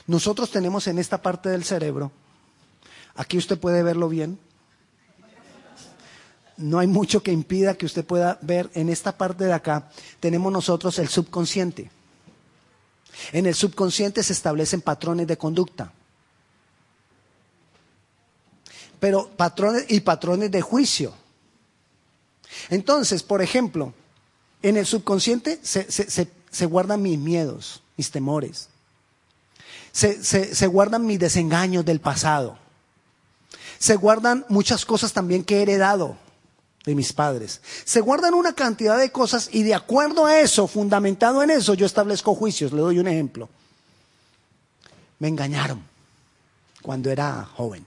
Nosotros 0.06 0.50
tenemos 0.50 0.86
en 0.86 0.98
esta 0.98 1.20
parte 1.20 1.48
del 1.48 1.64
cerebro, 1.64 2.12
aquí 3.14 3.38
usted 3.38 3.58
puede 3.58 3.82
verlo 3.82 4.08
bien, 4.08 4.38
no 6.56 6.78
hay 6.78 6.86
mucho 6.86 7.22
que 7.22 7.32
impida 7.32 7.74
que 7.74 7.86
usted 7.86 8.04
pueda 8.04 8.38
ver 8.40 8.70
en 8.74 8.88
esta 8.88 9.16
parte 9.16 9.44
de 9.44 9.52
acá, 9.52 9.90
tenemos 10.20 10.52
nosotros 10.52 10.98
el 10.98 11.08
subconsciente. 11.08 11.90
En 13.32 13.46
el 13.46 13.54
subconsciente 13.54 14.22
se 14.22 14.32
establecen 14.32 14.80
patrones 14.80 15.26
de 15.26 15.36
conducta. 15.36 15.92
Pero 19.00 19.28
patrones 19.36 19.84
y 19.88 20.00
patrones 20.00 20.50
de 20.50 20.62
juicio. 20.62 21.12
Entonces, 22.70 23.22
por 23.22 23.42
ejemplo, 23.42 23.92
en 24.62 24.76
el 24.76 24.86
subconsciente 24.86 25.60
se, 25.62 26.28
guardan 26.64 27.02
mis 27.02 27.18
miedos, 27.18 27.82
mis 27.98 28.10
temores. 28.10 28.70
Se, 29.92 30.66
guardan 30.66 31.04
mis 31.04 31.18
desengaños 31.18 31.84
del 31.84 32.00
pasado. 32.00 32.58
Se 33.78 33.96
guardan 33.96 34.46
muchas 34.48 34.86
cosas 34.86 35.12
también 35.12 35.44
que 35.44 35.58
he 35.58 35.62
heredado 35.62 36.16
de 36.86 36.94
mis 36.94 37.12
padres. 37.12 37.60
Se 37.84 38.00
guardan 38.00 38.32
una 38.32 38.54
cantidad 38.54 38.98
de 38.98 39.12
cosas 39.12 39.50
y 39.52 39.62
de 39.64 39.74
acuerdo 39.74 40.24
a 40.24 40.40
eso, 40.40 40.66
fundamentado 40.66 41.42
en 41.42 41.50
eso, 41.50 41.74
yo 41.74 41.84
establezco 41.84 42.34
juicios. 42.34 42.72
Le 42.72 42.80
doy 42.80 42.98
un 42.98 43.08
ejemplo. 43.08 43.50
Me 45.18 45.28
engañaron 45.28 45.82
cuando 46.80 47.10
era 47.10 47.44
joven. 47.54 47.84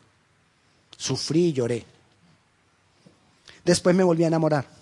Sufrí 0.95 1.45
y 1.45 1.53
lloré. 1.53 1.85
Después 3.65 3.95
me 3.95 4.03
volví 4.03 4.23
a 4.23 4.27
enamorar. 4.27 4.78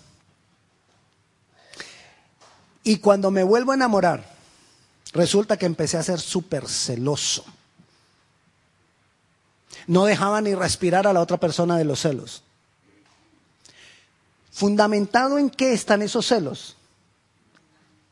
Y 2.88 3.00
cuando 3.00 3.30
me 3.30 3.42
vuelvo 3.42 3.72
a 3.72 3.74
enamorar, 3.74 4.24
resulta 5.12 5.58
que 5.58 5.66
empecé 5.66 5.98
a 5.98 6.02
ser 6.02 6.18
súper 6.18 6.66
celoso. 6.66 7.44
No 9.86 10.06
dejaba 10.06 10.40
ni 10.40 10.54
respirar 10.54 11.06
a 11.06 11.12
la 11.12 11.20
otra 11.20 11.36
persona 11.36 11.76
de 11.76 11.84
los 11.84 12.00
celos. 12.00 12.42
¿Fundamentado 14.50 15.36
en 15.36 15.50
qué 15.50 15.74
están 15.74 16.00
esos 16.00 16.24
celos? 16.24 16.78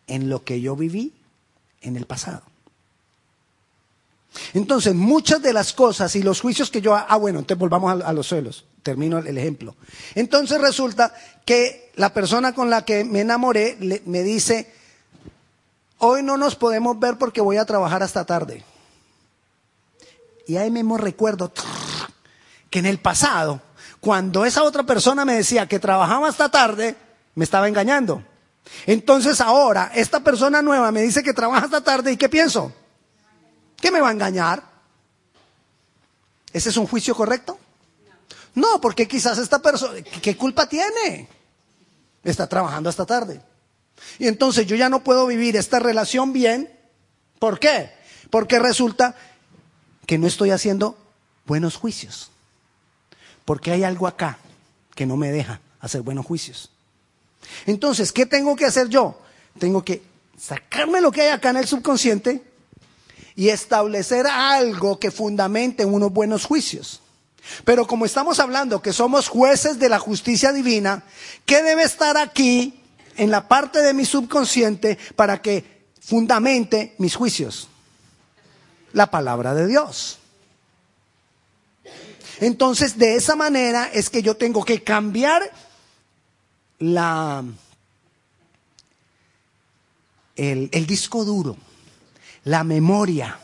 En 0.08 0.28
lo 0.28 0.44
que 0.44 0.60
yo 0.60 0.76
viví 0.76 1.14
en 1.80 1.96
el 1.96 2.04
pasado. 2.04 2.42
Entonces, 4.52 4.94
muchas 4.94 5.40
de 5.40 5.54
las 5.54 5.72
cosas 5.72 6.14
y 6.16 6.22
los 6.22 6.42
juicios 6.42 6.70
que 6.70 6.82
yo... 6.82 6.94
Ah, 6.94 7.16
bueno, 7.16 7.38
entonces 7.38 7.58
volvamos 7.58 8.02
a, 8.02 8.12
los 8.12 8.28
celos. 8.28 8.66
Termino 8.82 9.16
el, 9.16 9.38
ejemplo. 9.38 9.74
Entonces 10.14 10.60
resulta 10.60 11.14
que 11.46 11.85
la 11.96 12.12
persona 12.12 12.54
con 12.54 12.70
la 12.70 12.84
que 12.84 13.04
me 13.04 13.22
enamoré 13.22 13.76
me 14.04 14.22
dice, 14.22 14.72
hoy 15.98 16.22
no 16.22 16.36
nos 16.36 16.54
podemos 16.54 16.98
ver 16.98 17.16
porque 17.16 17.40
voy 17.40 17.56
a 17.56 17.64
trabajar 17.64 18.02
hasta 18.02 18.24
tarde. 18.24 18.64
Y 20.46 20.58
ahí 20.58 20.70
mismo 20.70 20.98
recuerdo 20.98 21.52
que 22.70 22.78
en 22.78 22.86
el 22.86 22.98
pasado, 22.98 23.62
cuando 24.00 24.44
esa 24.44 24.62
otra 24.62 24.84
persona 24.84 25.24
me 25.24 25.34
decía 25.34 25.66
que 25.66 25.78
trabajaba 25.78 26.28
hasta 26.28 26.50
tarde, 26.50 26.96
me 27.34 27.44
estaba 27.44 27.66
engañando. 27.66 28.22
Entonces 28.86 29.40
ahora, 29.40 29.90
esta 29.94 30.20
persona 30.20 30.60
nueva 30.60 30.92
me 30.92 31.02
dice 31.02 31.22
que 31.22 31.32
trabaja 31.32 31.64
hasta 31.64 31.82
tarde 31.82 32.12
y 32.12 32.16
¿qué 32.16 32.28
pienso? 32.28 32.72
¿Qué 33.80 33.90
me 33.90 34.00
va 34.00 34.10
a 34.10 34.12
engañar? 34.12 34.62
¿Ese 36.52 36.68
es 36.68 36.76
un 36.76 36.86
juicio 36.86 37.14
correcto? 37.14 37.58
No, 38.54 38.80
porque 38.80 39.08
quizás 39.08 39.38
esta 39.38 39.60
persona, 39.60 40.00
¿qué 40.22 40.36
culpa 40.36 40.68
tiene? 40.68 41.35
Está 42.26 42.48
trabajando 42.48 42.90
hasta 42.90 43.06
tarde. 43.06 43.40
Y 44.18 44.26
entonces 44.26 44.66
yo 44.66 44.74
ya 44.74 44.88
no 44.88 45.04
puedo 45.04 45.26
vivir 45.26 45.56
esta 45.56 45.78
relación 45.78 46.32
bien. 46.32 46.68
¿Por 47.38 47.60
qué? 47.60 47.92
Porque 48.30 48.58
resulta 48.58 49.14
que 50.06 50.18
no 50.18 50.26
estoy 50.26 50.50
haciendo 50.50 50.98
buenos 51.46 51.76
juicios. 51.76 52.32
Porque 53.44 53.70
hay 53.70 53.84
algo 53.84 54.08
acá 54.08 54.38
que 54.96 55.06
no 55.06 55.16
me 55.16 55.30
deja 55.30 55.60
hacer 55.80 56.02
buenos 56.02 56.26
juicios. 56.26 56.72
Entonces, 57.64 58.10
¿qué 58.10 58.26
tengo 58.26 58.56
que 58.56 58.64
hacer 58.64 58.88
yo? 58.88 59.20
Tengo 59.60 59.84
que 59.84 60.02
sacarme 60.36 61.00
lo 61.00 61.12
que 61.12 61.22
hay 61.22 61.28
acá 61.28 61.50
en 61.50 61.58
el 61.58 61.66
subconsciente 61.68 62.42
y 63.36 63.50
establecer 63.50 64.26
algo 64.26 64.98
que 64.98 65.12
fundamente 65.12 65.84
unos 65.84 66.12
buenos 66.12 66.44
juicios. 66.44 67.00
Pero 67.64 67.86
como 67.86 68.04
estamos 68.04 68.38
hablando 68.40 68.82
que 68.82 68.92
somos 68.92 69.28
jueces 69.28 69.78
de 69.78 69.88
la 69.88 69.98
justicia 69.98 70.52
divina, 70.52 71.04
¿qué 71.44 71.62
debe 71.62 71.82
estar 71.82 72.16
aquí 72.16 72.80
en 73.16 73.30
la 73.30 73.48
parte 73.48 73.80
de 73.82 73.94
mi 73.94 74.04
subconsciente 74.04 74.98
para 75.14 75.40
que 75.40 75.86
fundamente 76.00 76.94
mis 76.98 77.14
juicios? 77.14 77.68
La 78.92 79.10
palabra 79.10 79.54
de 79.54 79.66
Dios. 79.66 80.18
Entonces, 82.40 82.98
de 82.98 83.16
esa 83.16 83.34
manera 83.36 83.90
es 83.92 84.10
que 84.10 84.22
yo 84.22 84.36
tengo 84.36 84.64
que 84.64 84.82
cambiar 84.82 85.50
la, 86.78 87.42
el, 90.36 90.68
el 90.72 90.86
disco 90.86 91.24
duro 91.24 91.56
la 92.46 92.62
memoria. 92.62 93.38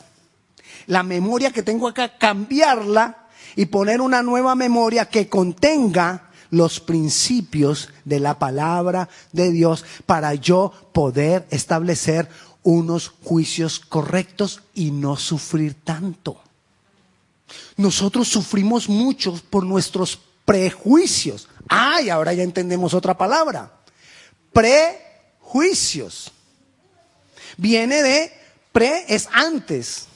La 0.87 1.03
memoria 1.03 1.51
que 1.51 1.61
tengo 1.61 1.87
acá, 1.87 2.17
cambiarla 2.17 3.22
y 3.55 3.65
poner 3.65 4.01
una 4.01 4.23
nueva 4.23 4.55
memoria 4.55 5.05
que 5.05 5.29
contenga 5.29 6.29
los 6.49 6.79
principios 6.79 7.89
de 8.05 8.19
la 8.19 8.37
palabra 8.37 9.09
de 9.31 9.51
Dios 9.51 9.85
para 10.05 10.35
yo 10.35 10.71
poder 10.93 11.47
establecer 11.49 12.29
unos 12.61 13.09
juicios 13.23 13.79
correctos 13.79 14.61
y 14.73 14.91
no 14.91 15.17
sufrir 15.17 15.75
tanto. 15.83 16.39
Nosotros 17.75 18.27
sufrimos 18.27 18.87
mucho 18.87 19.39
por 19.49 19.63
nuestros 19.65 20.19
prejuicios. 20.45 21.47
Ay, 21.67 22.09
ahora 22.09 22.33
ya 22.33 22.43
entendemos 22.43 22.93
otra 22.93 23.17
palabra. 23.17 23.71
Prejuicios. 24.51 26.31
Viene 27.57 28.01
de 28.01 28.31
Pre 28.71 29.05
es 29.07 29.27
antes. 29.31 30.07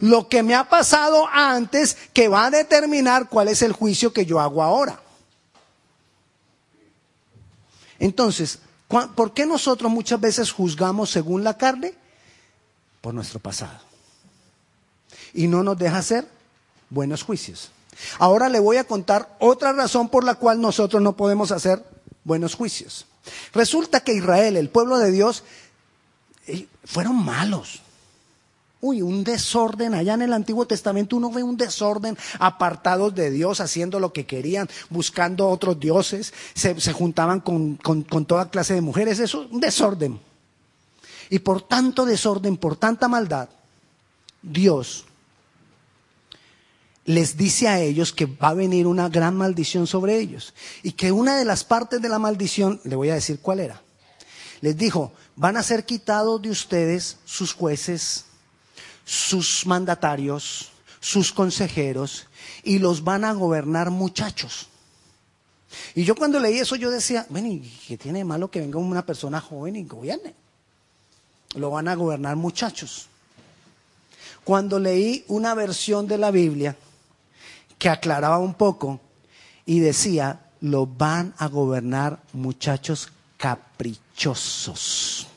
Lo 0.00 0.28
que 0.28 0.42
me 0.42 0.54
ha 0.54 0.68
pasado 0.68 1.26
antes 1.32 1.96
que 2.12 2.28
va 2.28 2.46
a 2.46 2.50
determinar 2.50 3.28
cuál 3.28 3.48
es 3.48 3.62
el 3.62 3.72
juicio 3.72 4.12
que 4.12 4.26
yo 4.26 4.40
hago 4.40 4.62
ahora. 4.62 5.00
Entonces, 7.98 8.60
¿por 8.88 9.34
qué 9.34 9.46
nosotros 9.46 9.90
muchas 9.90 10.20
veces 10.20 10.52
juzgamos 10.52 11.10
según 11.10 11.44
la 11.44 11.56
carne? 11.56 11.94
Por 13.00 13.14
nuestro 13.14 13.40
pasado. 13.40 13.80
Y 15.34 15.46
no 15.48 15.62
nos 15.62 15.78
deja 15.78 15.98
hacer 15.98 16.26
buenos 16.90 17.22
juicios. 17.22 17.70
Ahora 18.18 18.48
le 18.48 18.60
voy 18.60 18.76
a 18.76 18.84
contar 18.84 19.36
otra 19.40 19.72
razón 19.72 20.08
por 20.08 20.24
la 20.24 20.36
cual 20.36 20.60
nosotros 20.60 21.02
no 21.02 21.16
podemos 21.16 21.50
hacer 21.50 21.84
buenos 22.24 22.54
juicios. 22.54 23.06
Resulta 23.52 24.00
que 24.00 24.14
Israel, 24.14 24.56
el 24.56 24.70
pueblo 24.70 24.98
de 24.98 25.10
Dios, 25.10 25.42
eh, 26.46 26.66
fueron 26.84 27.24
malos. 27.24 27.82
Uy, 28.80 29.02
un 29.02 29.24
desorden. 29.24 29.94
Allá 29.94 30.14
en 30.14 30.22
el 30.22 30.32
Antiguo 30.32 30.66
Testamento 30.66 31.16
uno 31.16 31.30
ve 31.30 31.42
un 31.42 31.56
desorden, 31.56 32.16
apartados 32.38 33.14
de 33.14 33.30
Dios, 33.30 33.60
haciendo 33.60 33.98
lo 34.00 34.12
que 34.12 34.26
querían, 34.26 34.68
buscando 34.88 35.48
otros 35.48 35.80
dioses, 35.80 36.32
se, 36.54 36.92
juntaban 36.92 37.40
con, 37.40 37.76
con 37.76 38.24
toda 38.24 38.50
clase 38.50 38.74
de 38.74 38.80
mujeres. 38.80 39.18
Eso, 39.18 39.48
un 39.50 39.60
desorden. 39.60 40.20
Y 41.30 41.40
por 41.40 41.62
tanto 41.62 42.04
desorden, 42.06 42.56
por 42.56 42.76
tanta 42.76 43.08
maldad, 43.08 43.48
Dios 44.42 45.04
les 47.08 47.38
dice 47.38 47.68
a 47.68 47.80
ellos 47.80 48.12
que 48.12 48.26
va 48.26 48.50
a 48.50 48.54
venir 48.54 48.86
una 48.86 49.08
gran 49.08 49.34
maldición 49.34 49.86
sobre 49.86 50.18
ellos. 50.18 50.52
Y 50.82 50.92
que 50.92 51.10
una 51.10 51.38
de 51.38 51.46
las 51.46 51.64
partes 51.64 52.02
de 52.02 52.08
la 52.10 52.18
maldición, 52.18 52.82
le 52.84 52.96
voy 52.96 53.08
a 53.08 53.14
decir 53.14 53.40
cuál 53.40 53.60
era. 53.60 53.80
Les 54.60 54.76
dijo, 54.76 55.12
van 55.34 55.56
a 55.56 55.62
ser 55.62 55.86
quitados 55.86 56.42
de 56.42 56.50
ustedes 56.50 57.16
sus 57.24 57.54
jueces, 57.54 58.26
sus 59.08 59.64
mandatarios, 59.64 60.68
sus 61.00 61.32
consejeros, 61.32 62.26
y 62.62 62.78
los 62.78 63.02
van 63.02 63.24
a 63.24 63.32
gobernar 63.32 63.90
muchachos. 63.90 64.66
Y 65.94 66.04
yo 66.04 66.14
cuando 66.14 66.38
leí 66.38 66.58
eso 66.58 66.76
yo 66.76 66.90
decía, 66.90 67.24
bueno, 67.30 67.48
¿y 67.48 67.60
qué 67.86 67.96
tiene 67.96 68.18
de 68.18 68.26
malo 68.26 68.50
que 68.50 68.60
venga 68.60 68.78
una 68.78 69.06
persona 69.06 69.40
joven 69.40 69.76
y 69.76 69.84
gobierne? 69.84 70.34
Lo 71.54 71.70
van 71.70 71.88
a 71.88 71.94
gobernar 71.94 72.36
muchachos. 72.36 73.06
Cuando 74.44 74.78
leí 74.78 75.24
una 75.28 75.54
versión 75.54 76.06
de 76.06 76.18
la 76.18 76.30
Biblia 76.30 76.76
que 77.78 77.88
aclaraba 77.88 78.36
un 78.36 78.52
poco 78.52 79.00
y 79.64 79.80
decía, 79.80 80.50
lo 80.60 80.84
van 80.84 81.32
a 81.38 81.48
gobernar 81.48 82.20
muchachos 82.34 83.08
caprichosos. 83.38 85.28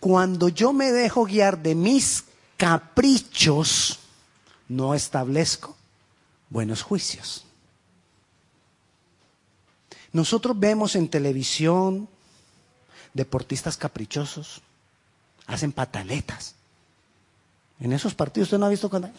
Cuando 0.00 0.48
yo 0.48 0.72
me 0.72 0.92
dejo 0.92 1.24
guiar 1.24 1.62
de 1.62 1.74
mis 1.74 2.24
caprichos, 2.56 3.98
no 4.68 4.94
establezco 4.94 5.76
buenos 6.50 6.82
juicios. 6.82 7.44
Nosotros 10.12 10.58
vemos 10.58 10.96
en 10.96 11.08
televisión 11.08 12.08
deportistas 13.12 13.76
caprichosos, 13.76 14.60
hacen 15.46 15.72
pataletas. 15.72 16.54
En 17.80 17.92
esos 17.92 18.14
partidos 18.14 18.48
usted 18.48 18.58
no 18.58 18.66
ha 18.66 18.70
visto 18.70 18.88
cuando... 18.88 19.10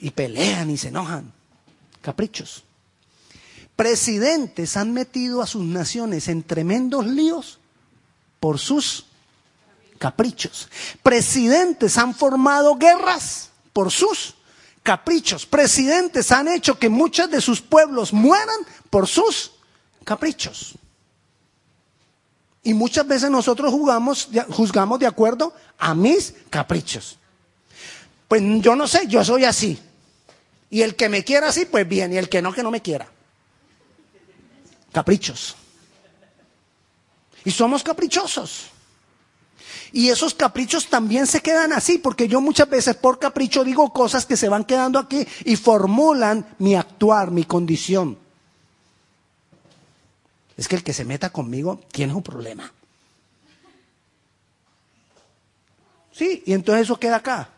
Y 0.00 0.10
pelean 0.10 0.70
y 0.70 0.76
se 0.76 0.88
enojan. 0.88 1.32
Caprichos. 2.00 2.62
Presidentes 3.74 4.76
han 4.76 4.92
metido 4.92 5.42
a 5.42 5.46
sus 5.46 5.64
naciones 5.64 6.28
en 6.28 6.42
tremendos 6.42 7.06
líos 7.06 7.58
por 8.40 8.58
sus 8.58 9.06
caprichos. 9.98 10.68
Presidentes 11.02 11.98
han 11.98 12.14
formado 12.14 12.76
guerras 12.76 13.50
por 13.72 13.90
sus 13.90 14.34
caprichos. 14.82 15.44
Presidentes 15.46 16.32
han 16.32 16.48
hecho 16.48 16.78
que 16.78 16.88
muchos 16.88 17.30
de 17.30 17.40
sus 17.40 17.60
pueblos 17.60 18.12
mueran 18.12 18.60
por 18.90 19.06
sus 19.06 19.52
caprichos. 20.04 20.74
Y 22.62 22.74
muchas 22.74 23.06
veces 23.06 23.30
nosotros 23.30 23.72
jugamos, 23.72 24.28
juzgamos 24.50 24.98
de 24.98 25.06
acuerdo 25.06 25.54
a 25.78 25.94
mis 25.94 26.34
caprichos. 26.50 27.18
Pues 28.26 28.42
yo 28.60 28.76
no 28.76 28.86
sé, 28.86 29.06
yo 29.06 29.24
soy 29.24 29.44
así. 29.44 29.78
Y 30.70 30.82
el 30.82 30.94
que 30.96 31.08
me 31.08 31.24
quiera 31.24 31.48
así, 31.48 31.64
pues 31.64 31.88
bien. 31.88 32.12
Y 32.12 32.18
el 32.18 32.28
que 32.28 32.42
no, 32.42 32.52
que 32.52 32.62
no 32.62 32.70
me 32.70 32.82
quiera. 32.82 33.08
Caprichos. 34.92 35.56
Y 37.48 37.50
somos 37.50 37.82
caprichosos. 37.82 38.66
Y 39.90 40.10
esos 40.10 40.34
caprichos 40.34 40.86
también 40.88 41.26
se 41.26 41.40
quedan 41.40 41.72
así, 41.72 41.96
porque 41.96 42.28
yo 42.28 42.42
muchas 42.42 42.68
veces 42.68 42.94
por 42.94 43.18
capricho 43.18 43.64
digo 43.64 43.90
cosas 43.90 44.26
que 44.26 44.36
se 44.36 44.50
van 44.50 44.66
quedando 44.66 44.98
aquí 44.98 45.26
y 45.46 45.56
formulan 45.56 46.46
mi 46.58 46.74
actuar, 46.74 47.30
mi 47.30 47.44
condición. 47.44 48.18
Es 50.58 50.68
que 50.68 50.76
el 50.76 50.84
que 50.84 50.92
se 50.92 51.06
meta 51.06 51.30
conmigo 51.30 51.80
tiene 51.90 52.12
un 52.12 52.22
problema. 52.22 52.70
Sí, 56.12 56.42
y 56.44 56.52
entonces 56.52 56.82
eso 56.82 57.00
queda 57.00 57.16
acá. 57.16 57.48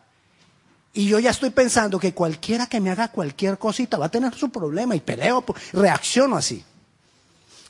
Y 0.93 1.05
yo 1.05 1.19
ya 1.19 1.31
estoy 1.31 1.49
pensando 1.49 1.99
que 1.99 2.13
cualquiera 2.13 2.65
que 2.67 2.79
me 2.79 2.91
haga 2.91 3.09
cualquier 3.09 3.57
cosita 3.57 3.97
va 3.97 4.05
a 4.05 4.09
tener 4.09 4.33
su 4.35 4.49
problema 4.49 4.95
y 4.95 5.01
peleo, 5.01 5.43
reacciono 5.73 6.37
así. 6.37 6.63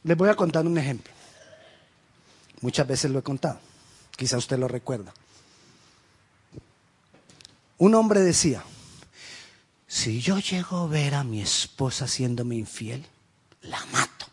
Les 0.03 0.15
voy 0.15 0.29
a 0.29 0.35
contar 0.35 0.67
un 0.67 0.77
ejemplo. 0.77 1.11
Muchas 2.61 2.87
veces 2.87 3.11
lo 3.11 3.19
he 3.19 3.23
contado. 3.23 3.59
Quizá 4.15 4.37
usted 4.37 4.57
lo 4.57 4.67
recuerda. 4.67 5.13
Un 7.77 7.95
hombre 7.95 8.21
decía, 8.21 8.63
si 9.87 10.21
yo 10.21 10.37
llego 10.39 10.77
a 10.77 10.87
ver 10.87 11.15
a 11.15 11.23
mi 11.23 11.41
esposa 11.41 12.05
haciéndome 12.05 12.55
infiel, 12.55 13.05
la 13.63 13.83
mato. 13.87 14.27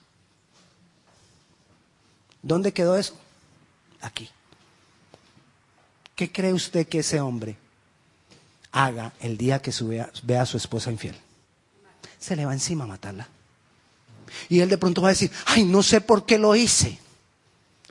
¿Dónde 2.43 2.73
quedó 2.73 2.97
eso? 2.97 3.17
Aquí. 4.03 4.29
¿Qué 6.15 6.31
cree 6.31 6.53
usted 6.53 6.87
que 6.87 6.99
ese 6.99 7.21
hombre 7.21 7.57
haga 8.73 9.13
el 9.21 9.39
día 9.39 9.63
que 9.63 9.73
vea 10.23 10.43
a 10.43 10.47
su 10.47 10.57
esposa 10.57 10.93
infiel? 10.93 11.17
Se 12.19 12.37
le 12.37 12.45
va 12.45 12.53
encima 12.53 12.85
a 12.85 12.89
matarla. 12.89 13.29
Y 14.49 14.61
él 14.61 14.69
de 14.69 14.79
pronto 14.79 15.01
va 15.01 15.09
a 15.09 15.13
decir, 15.13 15.31
ay, 15.47 15.65
no 15.65 15.83
sé 15.83 16.01
por 16.01 16.27
qué 16.27 16.39
lo 16.39 16.55
hice. 16.55 16.99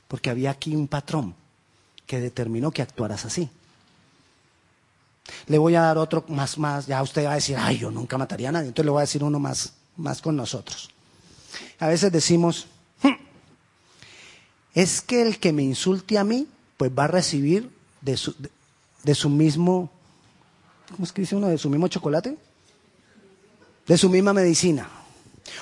Porque 0.07 0.29
había 0.29 0.51
aquí 0.51 0.75
un 0.75 0.87
patrón 0.87 1.35
que 2.05 2.19
determinó 2.19 2.71
que 2.71 2.81
actuaras 2.81 3.25
así. 3.25 3.49
Le 5.47 5.57
voy 5.57 5.75
a 5.75 5.81
dar 5.81 5.97
otro 5.97 6.23
más, 6.29 6.57
más, 6.57 6.87
ya 6.87 7.01
usted 7.01 7.25
va 7.25 7.33
a 7.33 7.35
decir, 7.35 7.57
ay, 7.59 7.77
yo 7.79 7.91
nunca 7.91 8.17
mataría 8.17 8.49
a 8.49 8.51
nadie, 8.53 8.67
entonces 8.69 8.85
le 8.85 8.91
voy 8.91 8.99
a 8.99 9.01
decir 9.01 9.23
uno 9.23 9.39
más, 9.39 9.73
más 9.97 10.21
con 10.21 10.35
nosotros. 10.35 10.89
A 11.79 11.87
veces 11.87 12.11
decimos, 12.11 12.67
hmm, 13.03 13.13
es 14.73 15.01
que 15.01 15.21
el 15.21 15.39
que 15.39 15.51
me 15.51 15.63
insulte 15.63 16.17
a 16.17 16.23
mí, 16.23 16.47
pues 16.77 16.91
va 16.97 17.05
a 17.05 17.07
recibir 17.07 17.69
de 18.01 18.15
su, 18.15 18.35
de, 19.03 19.15
su 19.15 19.29
mismo, 19.29 19.91
¿cómo 20.91 21.03
es 21.03 21.11
que 21.11 21.21
dice 21.21 21.35
uno? 21.35 21.47
De 21.47 21.57
su 21.57 21.69
mismo 21.69 21.87
chocolate, 21.89 22.37
de 23.85 23.97
su 23.97 24.09
misma 24.09 24.33
medicina. 24.33 24.89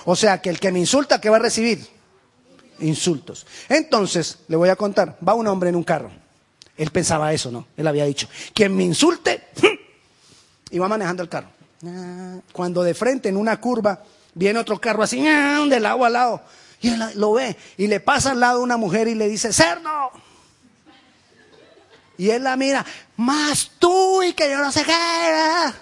O 0.05 0.15
sea, 0.15 0.41
que 0.41 0.49
el 0.49 0.59
que 0.59 0.71
me 0.71 0.79
insulta, 0.79 1.19
¿qué 1.19 1.29
va 1.29 1.37
a 1.37 1.39
recibir? 1.39 1.94
Insultos. 2.79 3.45
Entonces, 3.69 4.39
le 4.47 4.55
voy 4.55 4.69
a 4.69 4.75
contar, 4.75 5.17
va 5.27 5.33
un 5.33 5.47
hombre 5.47 5.69
en 5.69 5.75
un 5.75 5.83
carro. 5.83 6.11
Él 6.77 6.91
pensaba 6.91 7.33
eso, 7.33 7.51
¿no? 7.51 7.67
Él 7.77 7.87
había 7.87 8.05
dicho, 8.05 8.27
quien 8.53 8.75
me 8.75 8.83
insulte, 8.83 9.47
y 10.69 10.79
va 10.79 10.87
manejando 10.87 11.23
el 11.23 11.29
carro. 11.29 11.49
Cuando 12.51 12.83
de 12.83 12.93
frente 12.93 13.29
en 13.29 13.37
una 13.37 13.59
curva 13.59 14.03
viene 14.33 14.59
otro 14.59 14.79
carro 14.79 15.03
así, 15.03 15.21
de 15.21 15.79
lado 15.79 16.03
a 16.03 16.09
lado, 16.09 16.41
y 16.81 16.89
él 16.89 17.03
lo 17.15 17.33
ve, 17.33 17.55
y 17.77 17.87
le 17.87 17.99
pasa 17.99 18.31
al 18.31 18.39
lado 18.39 18.61
una 18.61 18.77
mujer 18.77 19.07
y 19.07 19.15
le 19.15 19.27
dice, 19.27 19.53
cerdo. 19.53 20.11
Y 22.17 22.29
él 22.29 22.43
la 22.43 22.55
mira, 22.55 22.85
más 23.17 23.71
tú 23.77 24.23
y 24.23 24.33
que 24.33 24.49
yo 24.49 24.57
no 24.59 24.71
sé 24.71 24.83
qué. 24.83 25.75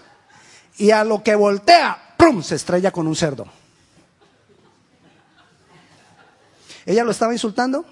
Y 0.78 0.92
a 0.92 1.04
lo 1.04 1.24
que 1.24 1.36
voltea, 1.36 2.16
¡pum! 2.18 2.42
se 2.42 2.56
estrella 2.56 2.92
con 2.92 3.08
un 3.08 3.16
cerdo. 3.16 3.48
¿Ella 6.86 7.04
lo 7.04 7.12
estaba 7.12 7.34
insultando? 7.34 7.86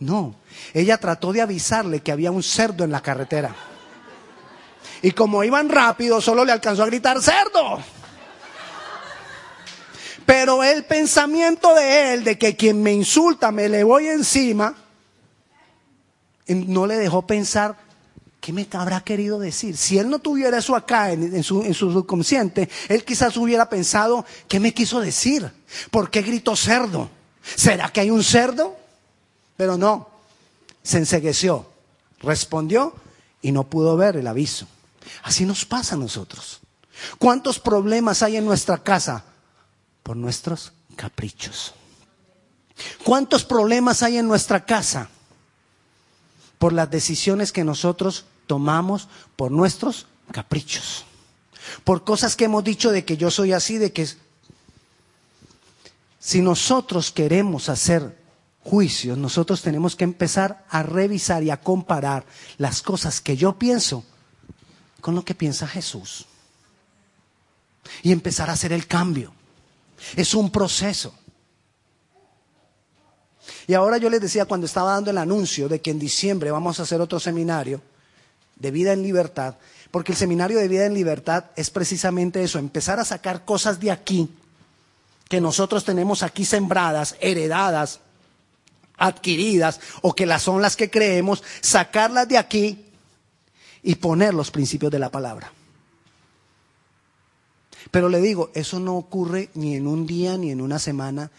No, 0.00 0.36
ella 0.74 0.98
trató 0.98 1.32
de 1.32 1.42
avisarle 1.42 2.00
que 2.00 2.12
había 2.12 2.30
un 2.30 2.42
cerdo 2.42 2.84
en 2.84 2.92
la 2.92 3.00
carretera. 3.00 3.54
Y 5.02 5.12
como 5.12 5.42
iban 5.42 5.68
rápido, 5.68 6.20
solo 6.20 6.44
le 6.44 6.52
alcanzó 6.52 6.82
a 6.82 6.86
gritar 6.86 7.20
cerdo. 7.20 7.78
Pero 10.24 10.62
el 10.62 10.84
pensamiento 10.84 11.74
de 11.74 12.14
él, 12.14 12.24
de 12.24 12.38
que 12.38 12.54
quien 12.54 12.82
me 12.82 12.92
insulta 12.92 13.50
me 13.50 13.68
le 13.68 13.82
voy 13.82 14.08
encima, 14.08 14.74
no 16.46 16.86
le 16.86 16.96
dejó 16.96 17.26
pensar 17.26 17.76
qué 18.40 18.52
me 18.52 18.68
habrá 18.72 19.00
querido 19.00 19.38
decir. 19.38 19.76
Si 19.76 19.98
él 19.98 20.10
no 20.10 20.18
tuviera 20.18 20.58
eso 20.58 20.76
acá 20.76 21.12
en, 21.12 21.42
su, 21.42 21.62
en 21.64 21.74
su 21.74 21.92
subconsciente, 21.92 22.68
él 22.88 23.04
quizás 23.04 23.36
hubiera 23.36 23.68
pensado, 23.68 24.24
¿qué 24.46 24.60
me 24.60 24.74
quiso 24.74 25.00
decir? 25.00 25.50
¿Por 25.90 26.10
qué 26.10 26.22
gritó 26.22 26.54
cerdo? 26.54 27.10
¿Será 27.56 27.90
que 27.90 28.00
hay 28.00 28.10
un 28.10 28.24
cerdo? 28.24 28.76
Pero 29.56 29.76
no, 29.76 30.08
se 30.82 30.98
ensegueció, 30.98 31.66
respondió 32.20 32.94
y 33.42 33.52
no 33.52 33.64
pudo 33.64 33.96
ver 33.96 34.16
el 34.16 34.26
aviso. 34.26 34.66
Así 35.22 35.44
nos 35.44 35.64
pasa 35.64 35.94
a 35.94 35.98
nosotros. 35.98 36.60
¿Cuántos 37.18 37.58
problemas 37.58 38.22
hay 38.22 38.36
en 38.36 38.44
nuestra 38.44 38.78
casa? 38.78 39.24
Por 40.02 40.16
nuestros 40.16 40.72
caprichos. 40.96 41.74
¿Cuántos 43.04 43.44
problemas 43.44 44.02
hay 44.02 44.18
en 44.18 44.28
nuestra 44.28 44.64
casa? 44.64 45.08
Por 46.58 46.72
las 46.72 46.90
decisiones 46.90 47.52
que 47.52 47.64
nosotros 47.64 48.24
tomamos 48.46 49.08
por 49.36 49.50
nuestros 49.50 50.06
caprichos. 50.32 51.04
por 51.84 52.02
cosas 52.02 52.34
que 52.34 52.46
hemos 52.46 52.64
dicho 52.64 52.90
de 52.90 53.04
que 53.04 53.18
yo 53.18 53.30
soy 53.30 53.52
así, 53.52 53.76
de 53.76 53.92
que 53.92 54.08
si 56.18 56.40
nosotros 56.40 57.12
queremos 57.12 57.68
hacer 57.68 58.18
juicios, 58.62 59.16
nosotros 59.16 59.62
tenemos 59.62 59.96
que 59.96 60.04
empezar 60.04 60.64
a 60.68 60.82
revisar 60.82 61.42
y 61.42 61.50
a 61.50 61.60
comparar 61.60 62.24
las 62.58 62.82
cosas 62.82 63.20
que 63.20 63.36
yo 63.36 63.58
pienso 63.58 64.04
con 65.00 65.14
lo 65.14 65.24
que 65.24 65.34
piensa 65.34 65.66
Jesús. 65.66 66.26
Y 68.02 68.12
empezar 68.12 68.50
a 68.50 68.54
hacer 68.54 68.72
el 68.72 68.86
cambio. 68.86 69.32
Es 70.16 70.34
un 70.34 70.50
proceso. 70.50 71.14
Y 73.66 73.74
ahora 73.74 73.96
yo 73.96 74.10
les 74.10 74.20
decía 74.20 74.44
cuando 74.44 74.66
estaba 74.66 74.92
dando 74.92 75.10
el 75.10 75.18
anuncio 75.18 75.68
de 75.68 75.80
que 75.80 75.90
en 75.90 75.98
diciembre 75.98 76.50
vamos 76.50 76.78
a 76.78 76.82
hacer 76.82 77.00
otro 77.00 77.18
seminario 77.20 77.80
de 78.56 78.70
vida 78.70 78.92
en 78.92 79.02
libertad, 79.02 79.54
porque 79.90 80.12
el 80.12 80.18
seminario 80.18 80.58
de 80.58 80.68
vida 80.68 80.84
en 80.84 80.94
libertad 80.94 81.44
es 81.54 81.70
precisamente 81.70 82.42
eso, 82.42 82.58
empezar 82.58 82.98
a 82.98 83.04
sacar 83.04 83.44
cosas 83.44 83.78
de 83.78 83.90
aquí 83.90 84.28
que 85.28 85.40
nosotros 85.40 85.84
tenemos 85.84 86.22
aquí 86.22 86.44
sembradas, 86.44 87.16
heredadas, 87.20 88.00
adquiridas 88.96 89.80
o 90.02 90.14
que 90.14 90.26
las 90.26 90.42
son 90.42 90.60
las 90.60 90.76
que 90.76 90.90
creemos, 90.90 91.42
sacarlas 91.60 92.28
de 92.28 92.38
aquí 92.38 92.84
y 93.82 93.94
poner 93.96 94.34
los 94.34 94.50
principios 94.50 94.90
de 94.90 94.98
la 94.98 95.10
palabra. 95.10 95.52
Pero 97.90 98.08
le 98.08 98.20
digo, 98.20 98.50
eso 98.54 98.80
no 98.80 98.96
ocurre 98.96 99.50
ni 99.54 99.76
en 99.76 99.86
un 99.86 100.06
día 100.06 100.36
ni 100.36 100.50
en 100.50 100.60
una 100.60 100.78
semana, 100.78 101.30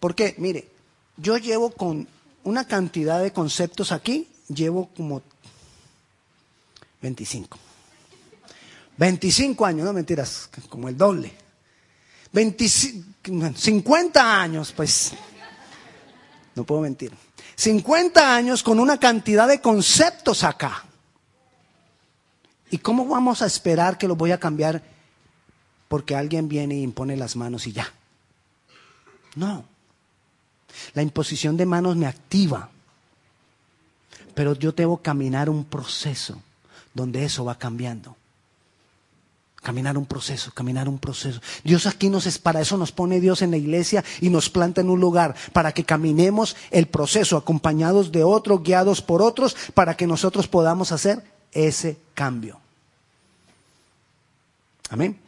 porque 0.00 0.34
mire, 0.38 0.68
yo 1.16 1.38
llevo 1.38 1.70
con 1.70 2.08
una 2.42 2.66
cantidad 2.66 3.22
de 3.22 3.32
conceptos 3.32 3.92
aquí, 3.92 4.28
llevo 4.48 4.90
como 4.96 5.22
25. 7.00 7.58
25 8.96 9.66
años, 9.66 9.86
no 9.86 9.92
mentiras, 9.92 10.48
como 10.68 10.88
el 10.88 10.96
doble. 10.96 11.43
50 12.34 14.42
años, 14.42 14.72
pues, 14.72 15.12
no 16.54 16.64
puedo 16.64 16.80
mentir. 16.80 17.12
50 17.56 18.34
años 18.34 18.62
con 18.62 18.80
una 18.80 18.98
cantidad 18.98 19.46
de 19.46 19.60
conceptos 19.60 20.42
acá. 20.42 20.84
¿Y 22.70 22.78
cómo 22.78 23.06
vamos 23.06 23.42
a 23.42 23.46
esperar 23.46 23.98
que 23.98 24.08
los 24.08 24.16
voy 24.16 24.32
a 24.32 24.40
cambiar 24.40 24.82
porque 25.88 26.16
alguien 26.16 26.48
viene 26.48 26.74
y 26.74 26.82
impone 26.82 27.16
las 27.16 27.36
manos 27.36 27.68
y 27.68 27.72
ya? 27.72 27.92
No. 29.36 29.64
La 30.94 31.02
imposición 31.02 31.56
de 31.56 31.66
manos 31.66 31.96
me 31.96 32.06
activa. 32.06 32.70
Pero 34.34 34.54
yo 34.54 34.72
debo 34.72 34.98
caminar 34.98 35.48
un 35.48 35.64
proceso 35.64 36.42
donde 36.92 37.24
eso 37.24 37.44
va 37.44 37.56
cambiando. 37.56 38.16
Caminar 39.64 39.96
un 39.96 40.04
proceso, 40.04 40.52
caminar 40.52 40.90
un 40.90 40.98
proceso. 40.98 41.40
Dios 41.64 41.86
aquí 41.86 42.10
nos 42.10 42.26
es 42.26 42.38
para 42.38 42.60
eso 42.60 42.76
nos 42.76 42.92
pone 42.92 43.18
Dios 43.18 43.40
en 43.40 43.50
la 43.50 43.56
iglesia 43.56 44.04
y 44.20 44.28
nos 44.28 44.50
planta 44.50 44.82
en 44.82 44.90
un 44.90 45.00
lugar 45.00 45.34
para 45.54 45.72
que 45.72 45.84
caminemos 45.84 46.54
el 46.70 46.86
proceso 46.86 47.38
acompañados 47.38 48.12
de 48.12 48.24
otros, 48.24 48.62
guiados 48.62 49.00
por 49.00 49.22
otros, 49.22 49.56
para 49.72 49.96
que 49.96 50.06
nosotros 50.06 50.48
podamos 50.48 50.92
hacer 50.92 51.24
ese 51.50 51.96
cambio. 52.12 52.60
Amén. 54.90 55.18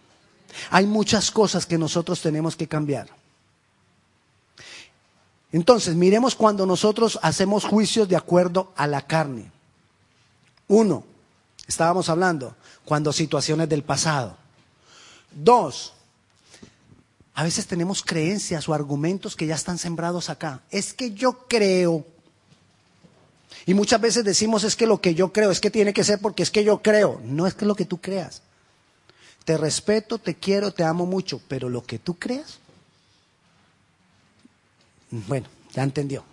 Hay 0.69 0.87
muchas 0.87 1.31
cosas 1.31 1.65
que 1.65 1.79
nosotros 1.79 2.21
tenemos 2.21 2.57
que 2.57 2.69
cambiar. 2.69 3.09
Entonces, 5.51 5.95
miremos 5.95 6.35
cuando 6.35 6.67
nosotros 6.67 7.19
hacemos 7.23 7.65
juicios 7.65 8.07
de 8.07 8.17
acuerdo 8.17 8.75
a 8.77 8.87
la 8.87 9.01
carne. 9.01 9.51
Uno, 10.69 11.05
estábamos 11.67 12.09
hablando, 12.09 12.57
cuando 12.85 13.13
situaciones 13.13 13.69
del 13.69 13.83
pasado. 13.83 14.37
Dos, 15.33 15.93
a 17.35 17.45
veces 17.45 17.67
tenemos 17.67 18.03
creencias 18.03 18.69
o 18.69 18.75
argumentos 18.75 19.37
que 19.37 19.47
ya 19.47 19.55
están 19.55 19.77
sembrados 19.77 20.31
acá. 20.31 20.63
Es 20.71 20.95
que 20.95 21.13
yo 21.13 21.47
creo. 21.47 22.07
Y 23.67 23.75
muchas 23.75 24.01
veces 24.01 24.25
decimos 24.25 24.65
es 24.65 24.77
que 24.77 24.87
lo 24.87 25.01
que 25.01 25.15
yo 25.15 25.33
creo, 25.33 25.51
es 25.51 25.61
que 25.61 25.71
tiene 25.71 25.93
que 25.93 26.05
ser 26.05 26.21
porque 26.21 26.43
es 26.43 26.51
que 26.51 26.65
yo 26.65 26.81
creo. 26.81 27.21
No 27.25 27.47
es 27.47 27.55
que 27.55 27.67
lo 27.67 27.75
que 27.75 27.85
tú 27.85 28.01
creas. 28.01 28.43
Te 29.45 29.59
respeto, 29.59 30.19
te 30.19 30.37
quiero, 30.37 30.73
te 30.73 30.83
amo 30.83 31.05
mucho, 31.05 31.41
pero 31.47 31.69
lo 31.69 31.85
que 31.85 31.99
tú 31.99 32.19
creas, 32.19 32.59
bueno, 35.11 35.47
ya 35.73 35.83
entendió. 35.83 36.25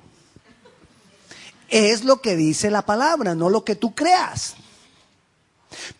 Es 1.70 2.04
lo 2.04 2.22
que 2.22 2.36
dice 2.36 2.72
la 2.72 2.86
palabra, 2.86 3.36
no 3.36 3.50
lo 3.50 3.66
que 3.66 3.76
tú 3.76 3.94
creas. 3.94 4.56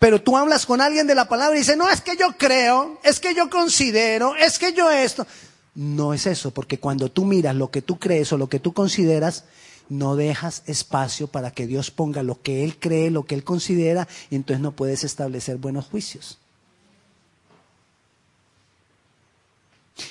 Pero 0.04 0.20
tú 0.20 0.36
hablas 0.36 0.66
con 0.66 0.82
alguien 0.82 1.06
de 1.06 1.14
la 1.14 1.30
palabra 1.30 1.56
y 1.56 1.60
dice, 1.60 1.78
no, 1.78 1.88
es 1.88 2.02
que 2.02 2.14
yo 2.18 2.36
creo, 2.36 3.00
es 3.02 3.20
que 3.20 3.34
yo 3.34 3.48
considero, 3.48 4.36
es 4.36 4.58
que 4.58 4.74
yo 4.74 4.90
esto. 4.90 5.26
No 5.74 6.12
es 6.12 6.26
eso, 6.26 6.50
porque 6.50 6.78
cuando 6.78 7.10
tú 7.10 7.24
miras 7.24 7.56
lo 7.56 7.70
que 7.70 7.80
tú 7.80 7.98
crees 7.98 8.30
o 8.30 8.36
lo 8.36 8.50
que 8.50 8.60
tú 8.60 8.74
consideras, 8.74 9.44
no 9.88 10.14
dejas 10.14 10.62
espacio 10.66 11.26
para 11.26 11.52
que 11.52 11.66
Dios 11.66 11.90
ponga 11.90 12.22
lo 12.22 12.42
que 12.42 12.64
Él 12.64 12.76
cree, 12.78 13.10
lo 13.10 13.24
que 13.24 13.34
Él 13.34 13.44
considera, 13.44 14.06
y 14.28 14.36
entonces 14.36 14.60
no 14.60 14.72
puedes 14.72 15.04
establecer 15.04 15.56
buenos 15.56 15.86
juicios. 15.86 16.36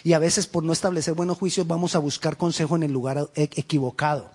Y 0.04 0.14
a 0.14 0.18
veces 0.18 0.48
por 0.48 0.64
no 0.64 0.74
establecer 0.74 1.14
buenos 1.14 1.38
juicios 1.38 1.68
vamos 1.68 1.96
a 1.96 2.00
buscar 2.00 2.36
consejo 2.36 2.76
en 2.76 2.82
el 2.82 2.92
lugar 2.92 3.30
e-, 3.36 3.44
equivocado. 3.44 4.32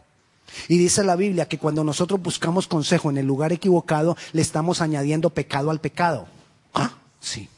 Y 0.68 0.78
dice 0.78 1.04
la 1.04 1.16
Biblia 1.16 1.46
que 1.46 1.58
cuando 1.58 1.84
nosotros 1.84 2.20
buscamos 2.20 2.66
consejo 2.66 3.10
en 3.10 3.18
el 3.18 3.26
lugar 3.26 3.52
equivocado, 3.52 4.16
le 4.32 4.42
estamos 4.42 4.80
añadiendo 4.80 5.30
pecado 5.30 5.70
al 5.70 5.80
pecado. 5.80 6.26
Ah, 6.74 6.92
sí. 7.20 7.48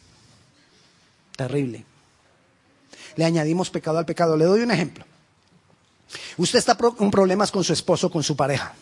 Terrible. 1.37 1.85
Le 3.17 3.25
añadimos 3.25 3.71
pecado 3.71 3.99
al 3.99 4.07
pecado. 4.07 4.37
Le 4.37 4.45
doy 4.45 4.61
un 4.61 4.71
ejemplo. 4.71 5.05
Usted 6.37 6.59
está 6.59 6.77
con 6.77 7.11
problemas 7.11 7.51
con 7.51 7.65
su 7.65 7.73
esposo, 7.73 8.11
con 8.11 8.23
su 8.23 8.37
pareja. 8.37 8.75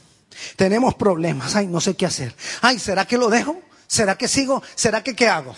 Tenemos 0.57 0.94
problemas. 0.94 1.55
Ay, 1.57 1.66
no 1.66 1.81
sé 1.81 1.94
qué 1.94 2.07
hacer. 2.07 2.35
Ay, 2.62 2.79
¿será 2.79 3.07
que 3.07 3.18
lo 3.18 3.29
dejo? 3.29 3.61
¿Será 3.87 4.16
que 4.16 4.29
sigo? 4.29 4.62
¿Será 4.75 5.03
que 5.03 5.14
qué 5.14 5.29
hago? 5.29 5.55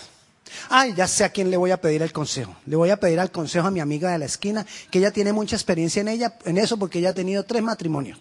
Ay, 0.69 0.93
ya 0.95 1.07
sé 1.07 1.23
a 1.23 1.29
quién 1.29 1.49
le 1.49 1.57
voy 1.57 1.71
a 1.71 1.79
pedir 1.79 2.01
el 2.01 2.11
consejo. 2.11 2.55
Le 2.65 2.75
voy 2.75 2.89
a 2.89 2.99
pedir 2.99 3.19
al 3.19 3.31
consejo 3.31 3.67
a 3.67 3.71
mi 3.71 3.79
amiga 3.79 4.11
de 4.11 4.17
la 4.17 4.25
esquina, 4.25 4.65
que 4.89 4.99
ella 4.99 5.11
tiene 5.11 5.33
mucha 5.33 5.55
experiencia 5.55 6.01
en 6.01 6.07
ella, 6.07 6.37
en 6.45 6.57
eso, 6.57 6.77
porque 6.77 6.99
ella 6.99 7.09
ha 7.09 7.13
tenido 7.13 7.43
tres 7.43 7.63
matrimonios. 7.63 8.19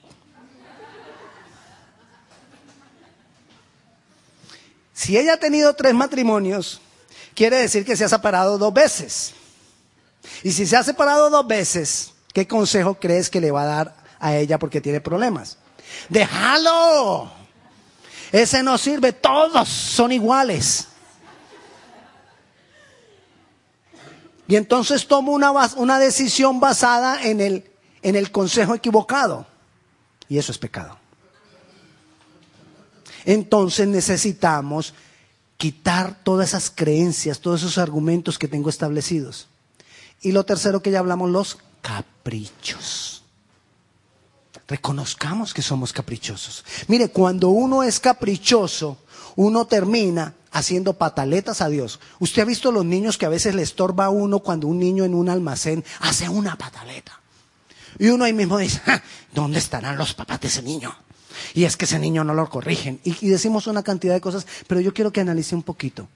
Si 5.00 5.16
ella 5.16 5.32
ha 5.32 5.36
tenido 5.38 5.72
tres 5.72 5.94
matrimonios, 5.94 6.78
quiere 7.34 7.56
decir 7.56 7.86
que 7.86 7.96
se 7.96 8.04
ha 8.04 8.08
separado 8.10 8.58
dos 8.58 8.74
veces. 8.74 9.32
Y 10.42 10.52
si 10.52 10.66
se 10.66 10.76
ha 10.76 10.82
separado 10.82 11.30
dos 11.30 11.46
veces, 11.46 12.12
¿qué 12.34 12.46
consejo 12.46 12.96
crees 13.00 13.30
que 13.30 13.40
le 13.40 13.50
va 13.50 13.62
a 13.62 13.64
dar 13.64 13.96
a 14.18 14.36
ella 14.36 14.58
porque 14.58 14.82
tiene 14.82 15.00
problemas? 15.00 15.56
Déjalo. 16.10 17.32
Ese 18.30 18.62
no 18.62 18.76
sirve, 18.76 19.14
todos 19.14 19.70
son 19.70 20.12
iguales. 20.12 20.88
Y 24.48 24.54
entonces 24.54 25.08
tomo 25.08 25.32
una, 25.32 25.50
una 25.76 25.98
decisión 25.98 26.60
basada 26.60 27.22
en 27.22 27.40
el, 27.40 27.70
en 28.02 28.16
el 28.16 28.30
consejo 28.30 28.74
equivocado. 28.74 29.46
Y 30.28 30.36
eso 30.36 30.52
es 30.52 30.58
pecado 30.58 30.99
entonces 33.24 33.88
necesitamos 33.88 34.94
quitar 35.56 36.22
todas 36.24 36.48
esas 36.48 36.70
creencias, 36.70 37.40
todos 37.40 37.60
esos 37.60 37.78
argumentos 37.78 38.38
que 38.38 38.48
tengo 38.48 38.70
establecidos. 38.70 39.48
Y 40.22 40.32
lo 40.32 40.44
tercero 40.44 40.82
que 40.82 40.90
ya 40.90 40.98
hablamos, 41.00 41.30
los 41.30 41.58
caprichos. 41.82 43.22
Reconozcamos 44.66 45.52
que 45.52 45.62
somos 45.62 45.92
caprichosos. 45.92 46.64
Mire, 46.88 47.08
cuando 47.08 47.48
uno 47.48 47.82
es 47.82 47.98
caprichoso, 48.00 48.98
uno 49.36 49.66
termina 49.66 50.34
haciendo 50.52 50.94
pataletas 50.94 51.60
a 51.60 51.68
Dios. 51.68 52.00
Usted 52.18 52.42
ha 52.42 52.46
visto 52.46 52.72
los 52.72 52.84
niños 52.84 53.18
que 53.18 53.26
a 53.26 53.30
veces 53.30 53.54
le 53.54 53.62
estorba 53.62 54.06
a 54.06 54.10
uno 54.10 54.40
cuando 54.40 54.68
un 54.68 54.78
niño 54.78 55.04
en 55.04 55.14
un 55.14 55.28
almacén 55.28 55.84
hace 56.00 56.28
una 56.28 56.56
pataleta. 56.56 57.20
Y 57.98 58.08
uno 58.08 58.24
ahí 58.24 58.32
mismo 58.32 58.58
dice, 58.58 58.80
¿dónde 59.34 59.58
estarán 59.58 59.98
los 59.98 60.14
papás 60.14 60.40
de 60.40 60.48
ese 60.48 60.62
niño? 60.62 60.94
Y 61.54 61.64
es 61.64 61.76
que 61.76 61.84
ese 61.84 61.98
niño 61.98 62.24
no 62.24 62.34
lo 62.34 62.48
corrigen. 62.48 63.00
Y, 63.04 63.28
decimos 63.28 63.66
una 63.66 63.82
cantidad 63.82 64.14
de 64.14 64.20
cosas, 64.20 64.46
pero 64.66 64.80
yo 64.80 64.92
quiero 64.92 65.12
que 65.12 65.20
analice 65.20 65.54
un 65.54 65.62
poquito. 65.62 66.08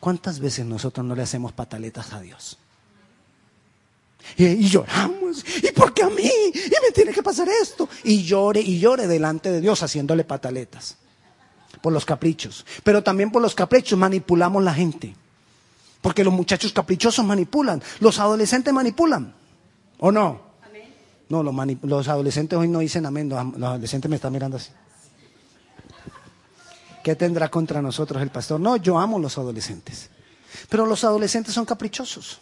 ¿Cuántas 0.00 0.40
veces 0.40 0.66
nosotros 0.66 1.04
no 1.06 1.14
le 1.14 1.22
hacemos 1.22 1.52
pataletas 1.52 2.12
a 2.12 2.20
Dios? 2.20 2.58
Y, 4.36 4.68
lloramos. 4.68 5.44
¿Y 5.62 5.72
por 5.72 5.94
qué 5.94 6.02
a 6.02 6.10
mí? 6.10 6.30
Y 6.54 6.74
me 6.82 6.90
tiene 6.94 7.12
que 7.12 7.22
pasar 7.22 7.48
esto. 7.48 7.88
Y 8.04 8.22
llore 8.22 8.60
y 8.60 8.78
llore 8.78 9.06
delante 9.06 9.50
de 9.50 9.60
Dios 9.60 9.82
haciéndole 9.82 10.24
pataletas. 10.24 10.96
Por 11.80 11.92
los 11.92 12.04
caprichos. 12.04 12.64
Pero 12.82 13.02
también 13.02 13.30
por 13.30 13.42
los 13.42 13.54
caprichos 13.54 13.98
manipulamos 13.98 14.62
la 14.62 14.74
gente. 14.74 15.14
Porque 16.00 16.24
los 16.24 16.32
muchachos 16.32 16.72
caprichosos 16.72 17.24
manipulan. 17.24 17.82
Los 18.00 18.18
adolescentes 18.18 18.72
manipulan. 18.72 19.34
¿O 19.98 20.12
no? 20.12 20.45
No, 21.28 21.42
los, 21.42 22.08
adolescentes 22.08 22.58
hoy 22.58 22.68
no 22.68 22.78
dicen 22.78 23.04
amén, 23.04 23.28
los, 23.28 23.38
adolescentes 23.38 24.08
me 24.08 24.16
están 24.16 24.32
mirando 24.32 24.56
así. 24.58 24.70
¿Qué 27.02 27.14
tendrá 27.16 27.48
contra 27.48 27.82
nosotros 27.82 28.22
el 28.22 28.30
pastor? 28.30 28.60
No, 28.60 28.76
yo 28.76 28.98
amo 28.98 29.18
los 29.18 29.38
adolescentes. 29.38 30.10
Pero 30.68 30.86
los 30.86 31.04
adolescentes 31.04 31.54
son 31.54 31.64
caprichosos. 31.64 32.38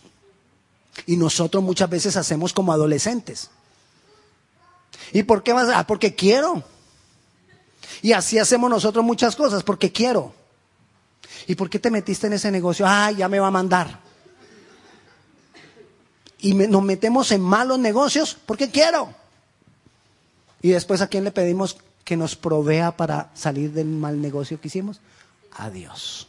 Y 1.06 1.16
nosotros 1.16 1.62
muchas 1.62 1.90
veces 1.90 2.16
hacemos 2.16 2.52
como 2.52 2.72
adolescentes. 2.72 3.50
¿Y 5.12 5.22
por 5.22 5.42
qué 5.42 5.52
vas? 5.52 5.68
Ah, 5.74 5.86
porque 5.86 6.14
quiero. 6.14 6.62
Y 8.02 8.12
así 8.12 8.38
hacemos 8.38 8.70
nosotros 8.70 9.04
muchas 9.04 9.36
cosas, 9.36 9.62
porque 9.62 9.92
quiero. 9.92 10.34
¿Y 11.46 11.54
por 11.54 11.68
qué 11.68 11.78
te 11.78 11.90
metiste 11.90 12.26
en 12.26 12.34
ese 12.34 12.50
negocio? 12.50 12.86
Ah, 12.88 13.10
ya 13.10 13.28
me 13.28 13.40
va 13.40 13.48
a 13.48 13.50
mandar. 13.50 14.03
Y 16.44 16.52
nos 16.52 16.82
metemos 16.82 17.32
en 17.32 17.40
malos 17.40 17.78
negocios 17.78 18.36
porque 18.44 18.70
quiero. 18.70 19.08
Y 20.60 20.68
después 20.68 21.00
a 21.00 21.06
quién 21.06 21.24
le 21.24 21.30
pedimos 21.30 21.78
que 22.04 22.18
nos 22.18 22.36
provea 22.36 22.94
para 22.94 23.30
salir 23.32 23.72
del 23.72 23.86
mal 23.86 24.20
negocio 24.20 24.60
que 24.60 24.68
hicimos? 24.68 25.00
A 25.56 25.70
Dios. 25.70 26.28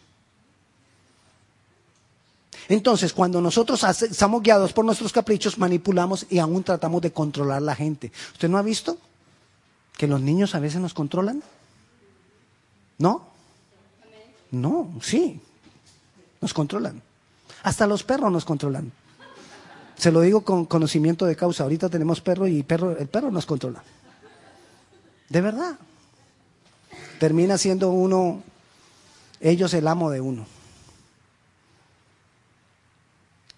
Entonces, 2.70 3.12
cuando 3.12 3.42
nosotros 3.42 3.84
estamos 3.84 4.42
guiados 4.42 4.72
por 4.72 4.86
nuestros 4.86 5.12
caprichos, 5.12 5.58
manipulamos 5.58 6.26
y 6.30 6.40
aún 6.40 6.64
tratamos 6.64 7.02
de 7.02 7.12
controlar 7.12 7.62
la 7.62 7.76
gente. 7.76 8.14
¿Usted 8.32 8.48
no 8.48 8.58
ha 8.58 8.62
visto 8.62 8.98
que 9.98 10.08
los 10.08 10.22
niños 10.22 10.56
a 10.56 10.60
veces 10.60 10.80
nos 10.80 10.94
controlan? 10.94 11.44
¿No? 13.00 13.28
No, 14.52 14.94
sí, 15.02 15.42
nos 16.40 16.54
controlan. 16.54 17.02
Hasta 17.64 17.86
los 17.86 18.04
perros 18.04 18.32
nos 18.32 18.46
controlan. 18.46 18.94
Se 19.98 20.12
lo 20.12 20.22
digo 20.22 20.42
con 20.42 20.66
conocimiento 20.66 21.26
de 21.26 21.36
causa. 21.36 21.64
Ahorita 21.64 21.90
tenemos 21.90 22.22
perro 22.22 22.48
y 22.48 22.64
perro, 22.64 22.98
el 22.98 23.08
perro 23.08 23.32
nos 23.32 23.46
controla. 23.46 23.84
De 25.30 25.42
verdad. 25.42 25.78
Termina 27.20 27.58
siendo 27.58 27.92
uno, 27.92 28.44
ellos 29.40 29.74
el 29.74 29.88
amo 29.88 30.10
de 30.10 30.22
uno. 30.22 30.46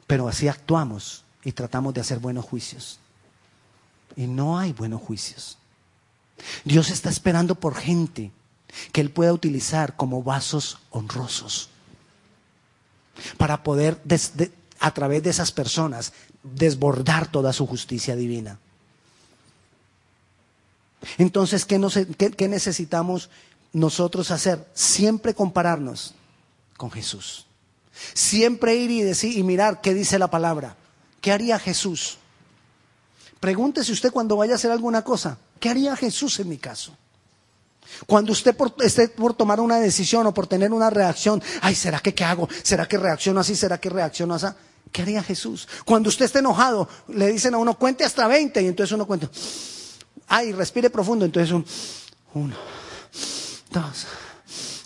Pero 0.05 0.27
así 0.27 0.47
actuamos 0.47 1.23
y 1.43 1.51
tratamos 1.51 1.93
de 1.93 2.01
hacer 2.01 2.19
buenos 2.19 2.45
juicios. 2.45 2.99
Y 4.15 4.27
no 4.27 4.57
hay 4.57 4.73
buenos 4.73 5.01
juicios. 5.01 5.57
Dios 6.63 6.89
está 6.89 7.09
esperando 7.09 7.55
por 7.55 7.75
gente 7.75 8.31
que 8.91 9.01
Él 9.01 9.11
pueda 9.11 9.33
utilizar 9.33 9.95
como 9.95 10.23
vasos 10.23 10.79
honrosos 10.91 11.69
para 13.37 13.63
poder, 13.63 13.99
a 14.87 14.93
través 14.93 15.21
de 15.23 15.29
esas 15.29 15.51
personas, 15.51 16.13
desbordar 16.43 17.29
toda 17.29 17.53
su 17.53 17.67
justicia 17.67 18.15
divina. 18.15 18.59
Entonces, 21.17 21.65
¿qué, 21.65 21.79
¿qué, 22.35 22.47
necesitamos 22.47 23.29
nosotros 23.73 24.31
hacer? 24.31 24.65
Siempre 24.73 25.33
compararnos 25.33 26.15
con 26.77 26.91
Jesús. 26.91 27.45
Siempre 28.13 28.75
ir 28.75 28.91
y 28.91 29.01
decir 29.01 29.37
y 29.37 29.43
mirar 29.43 29.81
qué 29.81 29.93
dice 29.93 30.19
la 30.19 30.29
palabra. 30.29 30.75
¿Qué 31.21 31.31
haría 31.31 31.59
Jesús? 31.59 32.17
Pregúntese 33.39 33.91
usted 33.91 34.11
cuando 34.11 34.37
vaya 34.37 34.53
a 34.53 34.55
hacer 34.55 34.71
alguna 34.71 35.03
cosa, 35.03 35.37
¿qué 35.59 35.69
haría 35.69 35.95
Jesús 35.95 36.39
en 36.39 36.49
mi 36.49 36.57
caso? 36.57 36.95
Cuando 38.05 38.31
usted 38.31 38.55
esté 38.79 39.07
por 39.09 39.33
tomar 39.33 39.59
una 39.59 39.79
decisión 39.79 40.25
o 40.27 40.33
por 40.33 40.47
tener 40.47 40.73
una 40.73 40.89
reacción, 40.89 41.41
ay, 41.61 41.75
¿será 41.75 41.99
que 41.99 42.13
qué 42.13 42.23
hago? 42.23 42.49
¿Será 42.63 42.87
que 42.87 42.97
reacciono 42.97 43.39
así? 43.39 43.55
¿Será 43.55 43.79
que 43.79 43.89
reacciono 43.89 44.33
así? 44.33 44.47
¿Qué 44.91 45.01
haría 45.01 45.23
Jesús? 45.23 45.67
Cuando 45.85 46.09
usted 46.09 46.25
esté 46.25 46.39
enojado, 46.39 46.87
le 47.09 47.31
dicen 47.31 47.53
a 47.53 47.57
uno, 47.57 47.77
cuente 47.77 48.03
hasta 48.03 48.27
20 48.27 48.61
y 48.61 48.67
entonces 48.67 48.93
uno 48.93 49.05
cuenta, 49.05 49.29
ay, 50.27 50.51
respire 50.53 50.89
profundo, 50.89 51.25
entonces 51.25 51.51
un, 51.51 51.65
uno, 52.33 52.55
dos, 53.71 54.07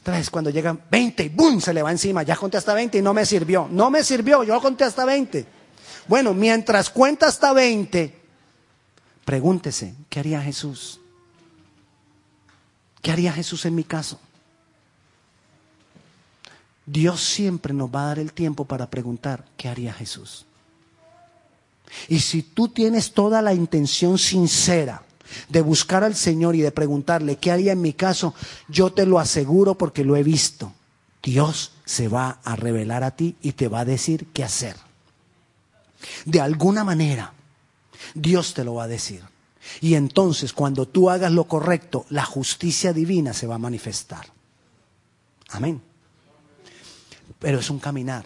tres, 0.04 0.30
cuando 0.30 0.50
llegan 0.50 0.84
20 0.90 1.24
y 1.24 1.30
¡boom! 1.30 1.62
se 1.62 1.74
le 1.74 1.82
va 1.82 1.92
encima, 1.92 2.24
ya 2.24 2.36
conté 2.36 2.58
hasta 2.58 2.74
20 2.74 2.98
y 2.98 3.02
no 3.02 3.14
me 3.14 3.26
sirvió, 3.26 3.68
no 3.70 3.90
me 3.90 4.04
sirvió, 4.04 4.44
yo 4.44 4.60
conté 4.62 4.84
hasta 4.84 5.06
20. 5.06 5.46
Bueno, 6.08 6.34
mientras 6.34 6.90
cuenta 6.90 7.28
hasta 7.28 7.54
20, 7.54 8.20
pregúntese, 9.26 9.94
¿qué 10.10 10.20
haría 10.20 10.42
Jesús? 10.42 11.00
¿Qué 13.02 13.12
haría 13.12 13.34
Jesús 13.34 13.66
en 13.66 13.76
mi 13.76 13.84
caso? 13.84 14.20
Dios 16.86 17.22
siempre 17.24 17.74
nos 17.74 17.94
va 17.94 18.04
a 18.04 18.08
dar 18.08 18.20
el 18.20 18.34
tiempo 18.34 18.66
para 18.66 18.90
preguntar, 18.90 19.46
¿qué 19.58 19.70
haría 19.70 19.94
Jesús? 19.94 20.46
Y 22.08 22.20
si 22.20 22.42
tú 22.44 22.70
tienes 22.70 23.14
toda 23.14 23.42
la 23.42 23.54
intención 23.54 24.18
sincera 24.18 25.04
de 25.50 25.62
buscar 25.62 26.04
al 26.04 26.16
Señor 26.16 26.56
y 26.56 26.62
de 26.62 26.72
preguntarle, 26.72 27.38
¿qué 27.38 27.52
haría 27.52 27.74
en 27.74 27.82
mi 27.82 27.94
caso? 27.94 28.34
Yo 28.68 28.92
te 28.94 29.06
lo 29.06 29.20
aseguro 29.20 29.76
porque 29.76 30.04
lo 30.04 30.16
he 30.16 30.24
visto. 30.24 30.74
Dios 31.24 31.74
se 31.86 32.08
va 32.08 32.40
a 32.44 32.56
revelar 32.56 33.04
a 33.04 33.12
ti 33.12 33.36
y 33.42 33.54
te 33.54 33.68
va 33.68 33.82
a 33.82 33.86
decir 33.86 34.28
qué 34.34 34.44
hacer. 34.44 34.76
De 36.26 36.42
alguna 36.42 36.84
manera, 36.84 37.34
Dios 38.16 38.54
te 38.54 38.64
lo 38.64 38.76
va 38.76 38.86
a 38.86 38.88
decir. 38.88 39.24
Y 39.80 39.94
entonces 39.94 40.54
cuando 40.54 40.88
tú 40.88 41.10
hagas 41.10 41.32
lo 41.32 41.46
correcto, 41.46 42.06
la 42.10 42.26
justicia 42.26 42.94
divina 42.94 43.34
se 43.34 43.48
va 43.48 43.56
a 43.56 43.60
manifestar. 43.60 44.26
Amén. 45.50 45.82
Pero 47.42 47.60
es 47.60 47.70
un 47.70 47.80
caminar. 47.80 48.24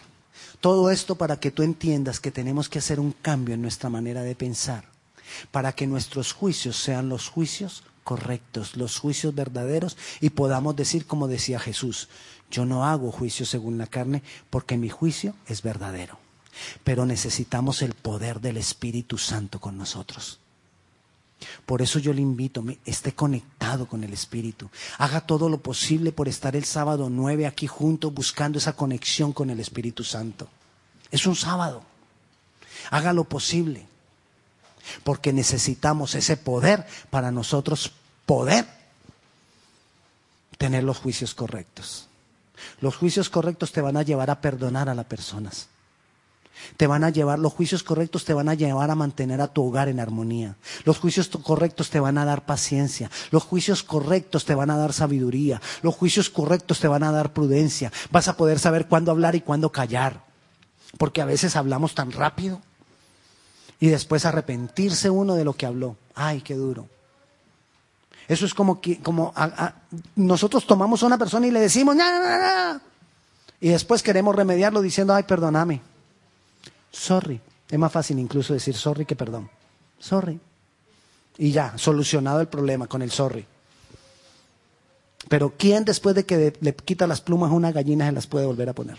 Todo 0.60 0.92
esto 0.92 1.16
para 1.16 1.40
que 1.40 1.50
tú 1.50 1.64
entiendas 1.64 2.20
que 2.20 2.32
tenemos 2.32 2.70
que 2.70 2.80
hacer 2.80 3.00
un 3.00 3.14
cambio 3.14 3.56
en 3.56 3.62
nuestra 3.62 3.90
manera 3.90 4.22
de 4.22 4.36
pensar, 4.36 4.86
para 5.52 5.72
que 5.72 5.88
nuestros 5.88 6.34
juicios 6.34 6.76
sean 6.76 7.10
los 7.10 7.30
juicios 7.30 7.84
correctos, 8.04 8.76
los 8.76 9.00
juicios 9.00 9.34
verdaderos 9.34 9.98
y 10.22 10.30
podamos 10.30 10.76
decir 10.76 11.08
como 11.08 11.28
decía 11.28 11.60
Jesús, 11.60 12.10
yo 12.52 12.66
no 12.66 12.86
hago 12.86 13.12
juicio 13.12 13.46
según 13.46 13.78
la 13.78 13.88
carne 13.88 14.22
porque 14.50 14.78
mi 14.78 14.90
juicio 14.90 15.34
es 15.48 15.64
verdadero. 15.64 16.20
Pero 16.84 17.06
necesitamos 17.06 17.82
el 17.82 17.94
poder 17.94 18.40
del 18.40 18.58
Espíritu 18.58 19.18
Santo 19.18 19.60
con 19.60 19.78
nosotros. 19.78 20.40
Por 21.66 21.82
eso 21.82 22.00
yo 22.00 22.14
le 22.14 22.22
invito, 22.22 22.64
esté 22.86 23.14
conectado 23.14 23.88
con 23.88 24.04
el 24.04 24.14
Espíritu. 24.14 24.70
Haga 24.98 25.22
todo 25.22 25.50
lo 25.50 25.60
posible 25.60 26.12
por 26.12 26.28
estar 26.28 26.56
el 26.56 26.66
sábado 26.66 27.10
9 27.10 27.46
aquí 27.46 27.68
juntos 27.68 28.14
buscando 28.14 28.58
esa 28.58 28.74
conexión 28.74 29.34
con 29.34 29.50
el 29.50 29.60
Espíritu 29.60 30.04
Santo. 30.04 30.48
Es 31.12 31.26
un 31.26 31.36
sábado. 31.36 31.84
Haga 32.92 33.14
lo 33.14 33.26
posible. 33.26 33.88
Porque 35.04 35.34
necesitamos 35.34 36.16
ese 36.16 36.38
poder 36.38 36.86
para 37.10 37.32
nosotros 37.32 37.92
poder 38.26 38.68
tener 40.58 40.84
los 40.84 40.98
juicios 40.98 41.34
correctos. 41.34 42.08
Los 42.82 42.96
juicios 42.96 43.30
correctos 43.30 43.72
te 43.72 43.82
van 43.82 43.98
a 43.98 44.04
llevar 44.04 44.30
a 44.30 44.42
perdonar 44.42 44.90
a 44.90 44.96
las 44.96 45.06
personas. 45.06 45.68
Te 46.78 46.88
van 46.88 47.04
a 47.04 47.10
llevar, 47.10 47.40
los 47.40 47.54
juicios 47.54 47.84
correctos 47.84 48.26
te 48.26 48.34
van 48.34 48.50
a 48.50 48.54
llevar 48.54 48.92
a 48.92 48.96
mantener 48.96 49.42
a 49.42 49.48
tu 49.48 49.66
hogar 49.66 49.90
en 49.90 50.00
armonía. 50.00 50.56
Los 50.84 51.00
juicios 51.00 51.30
correctos 51.44 51.90
te 51.90 52.00
van 52.00 52.18
a 52.18 52.26
dar 52.26 52.46
paciencia. 52.46 53.10
Los 53.32 53.44
juicios 53.44 53.84
correctos 53.84 54.46
te 54.46 54.56
van 54.56 54.70
a 54.70 54.78
dar 54.78 54.94
sabiduría. 54.94 55.62
Los 55.82 55.96
juicios 55.96 56.30
correctos 56.30 56.80
te 56.80 56.88
van 56.88 57.04
a 57.04 57.12
dar 57.12 57.34
prudencia. 57.34 57.92
Vas 58.12 58.28
a 58.28 58.38
poder 58.38 58.60
saber 58.60 58.88
cuándo 58.88 59.12
hablar 59.12 59.36
y 59.36 59.42
cuándo 59.42 59.72
callar. 59.72 60.24
Porque 60.98 61.22
a 61.22 61.26
veces 61.26 61.56
hablamos 61.56 61.96
tan 61.96 62.12
rápido. 62.12 62.62
Y 63.80 63.88
después 63.88 64.26
arrepentirse 64.26 65.10
uno 65.10 65.36
de 65.36 65.46
lo 65.46 65.54
que 65.54 65.66
habló. 65.66 65.98
Ay, 66.16 66.42
qué 66.42 66.56
duro. 66.56 66.88
Eso 68.28 68.46
es 68.46 68.54
como 68.54 68.82
que 68.82 69.00
como 69.00 69.34
nosotros 70.16 70.66
tomamos 70.66 71.04
a 71.04 71.06
una 71.06 71.18
persona 71.18 71.46
y 71.46 71.52
le 71.52 71.60
decimos, 71.60 71.96
y 73.60 73.70
después 73.70 74.02
queremos 74.02 74.36
remediarlo 74.36 74.82
diciendo, 74.82 75.14
ay, 75.14 75.24
perdóname. 75.24 75.82
Sorry. 76.96 77.42
Es 77.70 77.78
más 77.78 77.92
fácil 77.92 78.18
incluso 78.20 78.54
decir 78.54 78.76
sorry 78.76 79.06
que 79.06 79.16
perdón. 79.16 79.50
Sorry. 80.00 80.40
Y 81.38 81.52
ya, 81.52 81.78
solucionado 81.78 82.40
el 82.40 82.48
problema 82.48 82.88
con 82.88 83.02
el 83.02 83.12
sorry. 83.12 83.46
Pero 85.28 85.54
¿quién 85.58 85.84
después 85.84 86.16
de 86.16 86.26
que 86.26 86.54
le 86.60 86.76
quita 86.76 87.06
las 87.08 87.20
plumas 87.20 87.52
a 87.52 87.56
una 87.56 87.72
gallina 87.72 88.06
se 88.06 88.12
las 88.14 88.28
puede 88.28 88.46
volver 88.46 88.70
a 88.70 88.74
poner? 88.74 88.98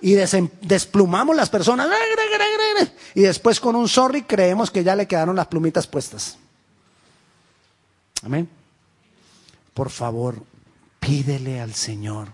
Y 0.00 0.14
desplumamos 0.14 1.36
las 1.36 1.50
personas. 1.50 1.88
Y 3.14 3.20
después 3.20 3.60
con 3.60 3.76
un 3.76 3.88
sorry 3.88 4.22
creemos 4.22 4.70
que 4.70 4.82
ya 4.82 4.96
le 4.96 5.06
quedaron 5.06 5.36
las 5.36 5.46
plumitas 5.46 5.86
puestas. 5.86 6.36
Amén. 8.22 8.48
Por 9.72 9.90
favor, 9.90 10.42
pídele 10.98 11.60
al 11.60 11.74
Señor. 11.74 12.32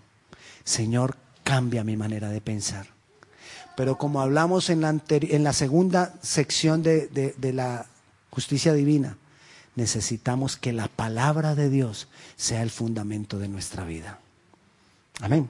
Señor, 0.65 1.17
cambia 1.43 1.85
mi 1.85 1.97
manera 1.97 2.31
de 2.31 2.41
pensar. 2.41 2.92
Pero 3.77 3.97
como 3.97 4.21
hablamos 4.21 4.71
en 4.71 4.83
la, 4.83 4.95
en 5.09 5.45
la 5.45 5.53
segunda 5.53 6.15
sección 6.23 6.83
de, 6.83 7.09
de 7.09 7.53
la 7.53 7.87
justicia 8.31 8.73
divina, 8.73 9.17
necesitamos 9.77 10.57
que 10.57 10.73
la 10.73 10.89
palabra 10.89 11.55
de 11.55 11.71
Dios 11.71 12.09
sea 12.37 12.63
el 12.63 12.71
fundamento 12.71 13.39
de 13.39 13.49
nuestra 13.49 13.85
vida. 13.85 14.19
Amén. 15.21 15.49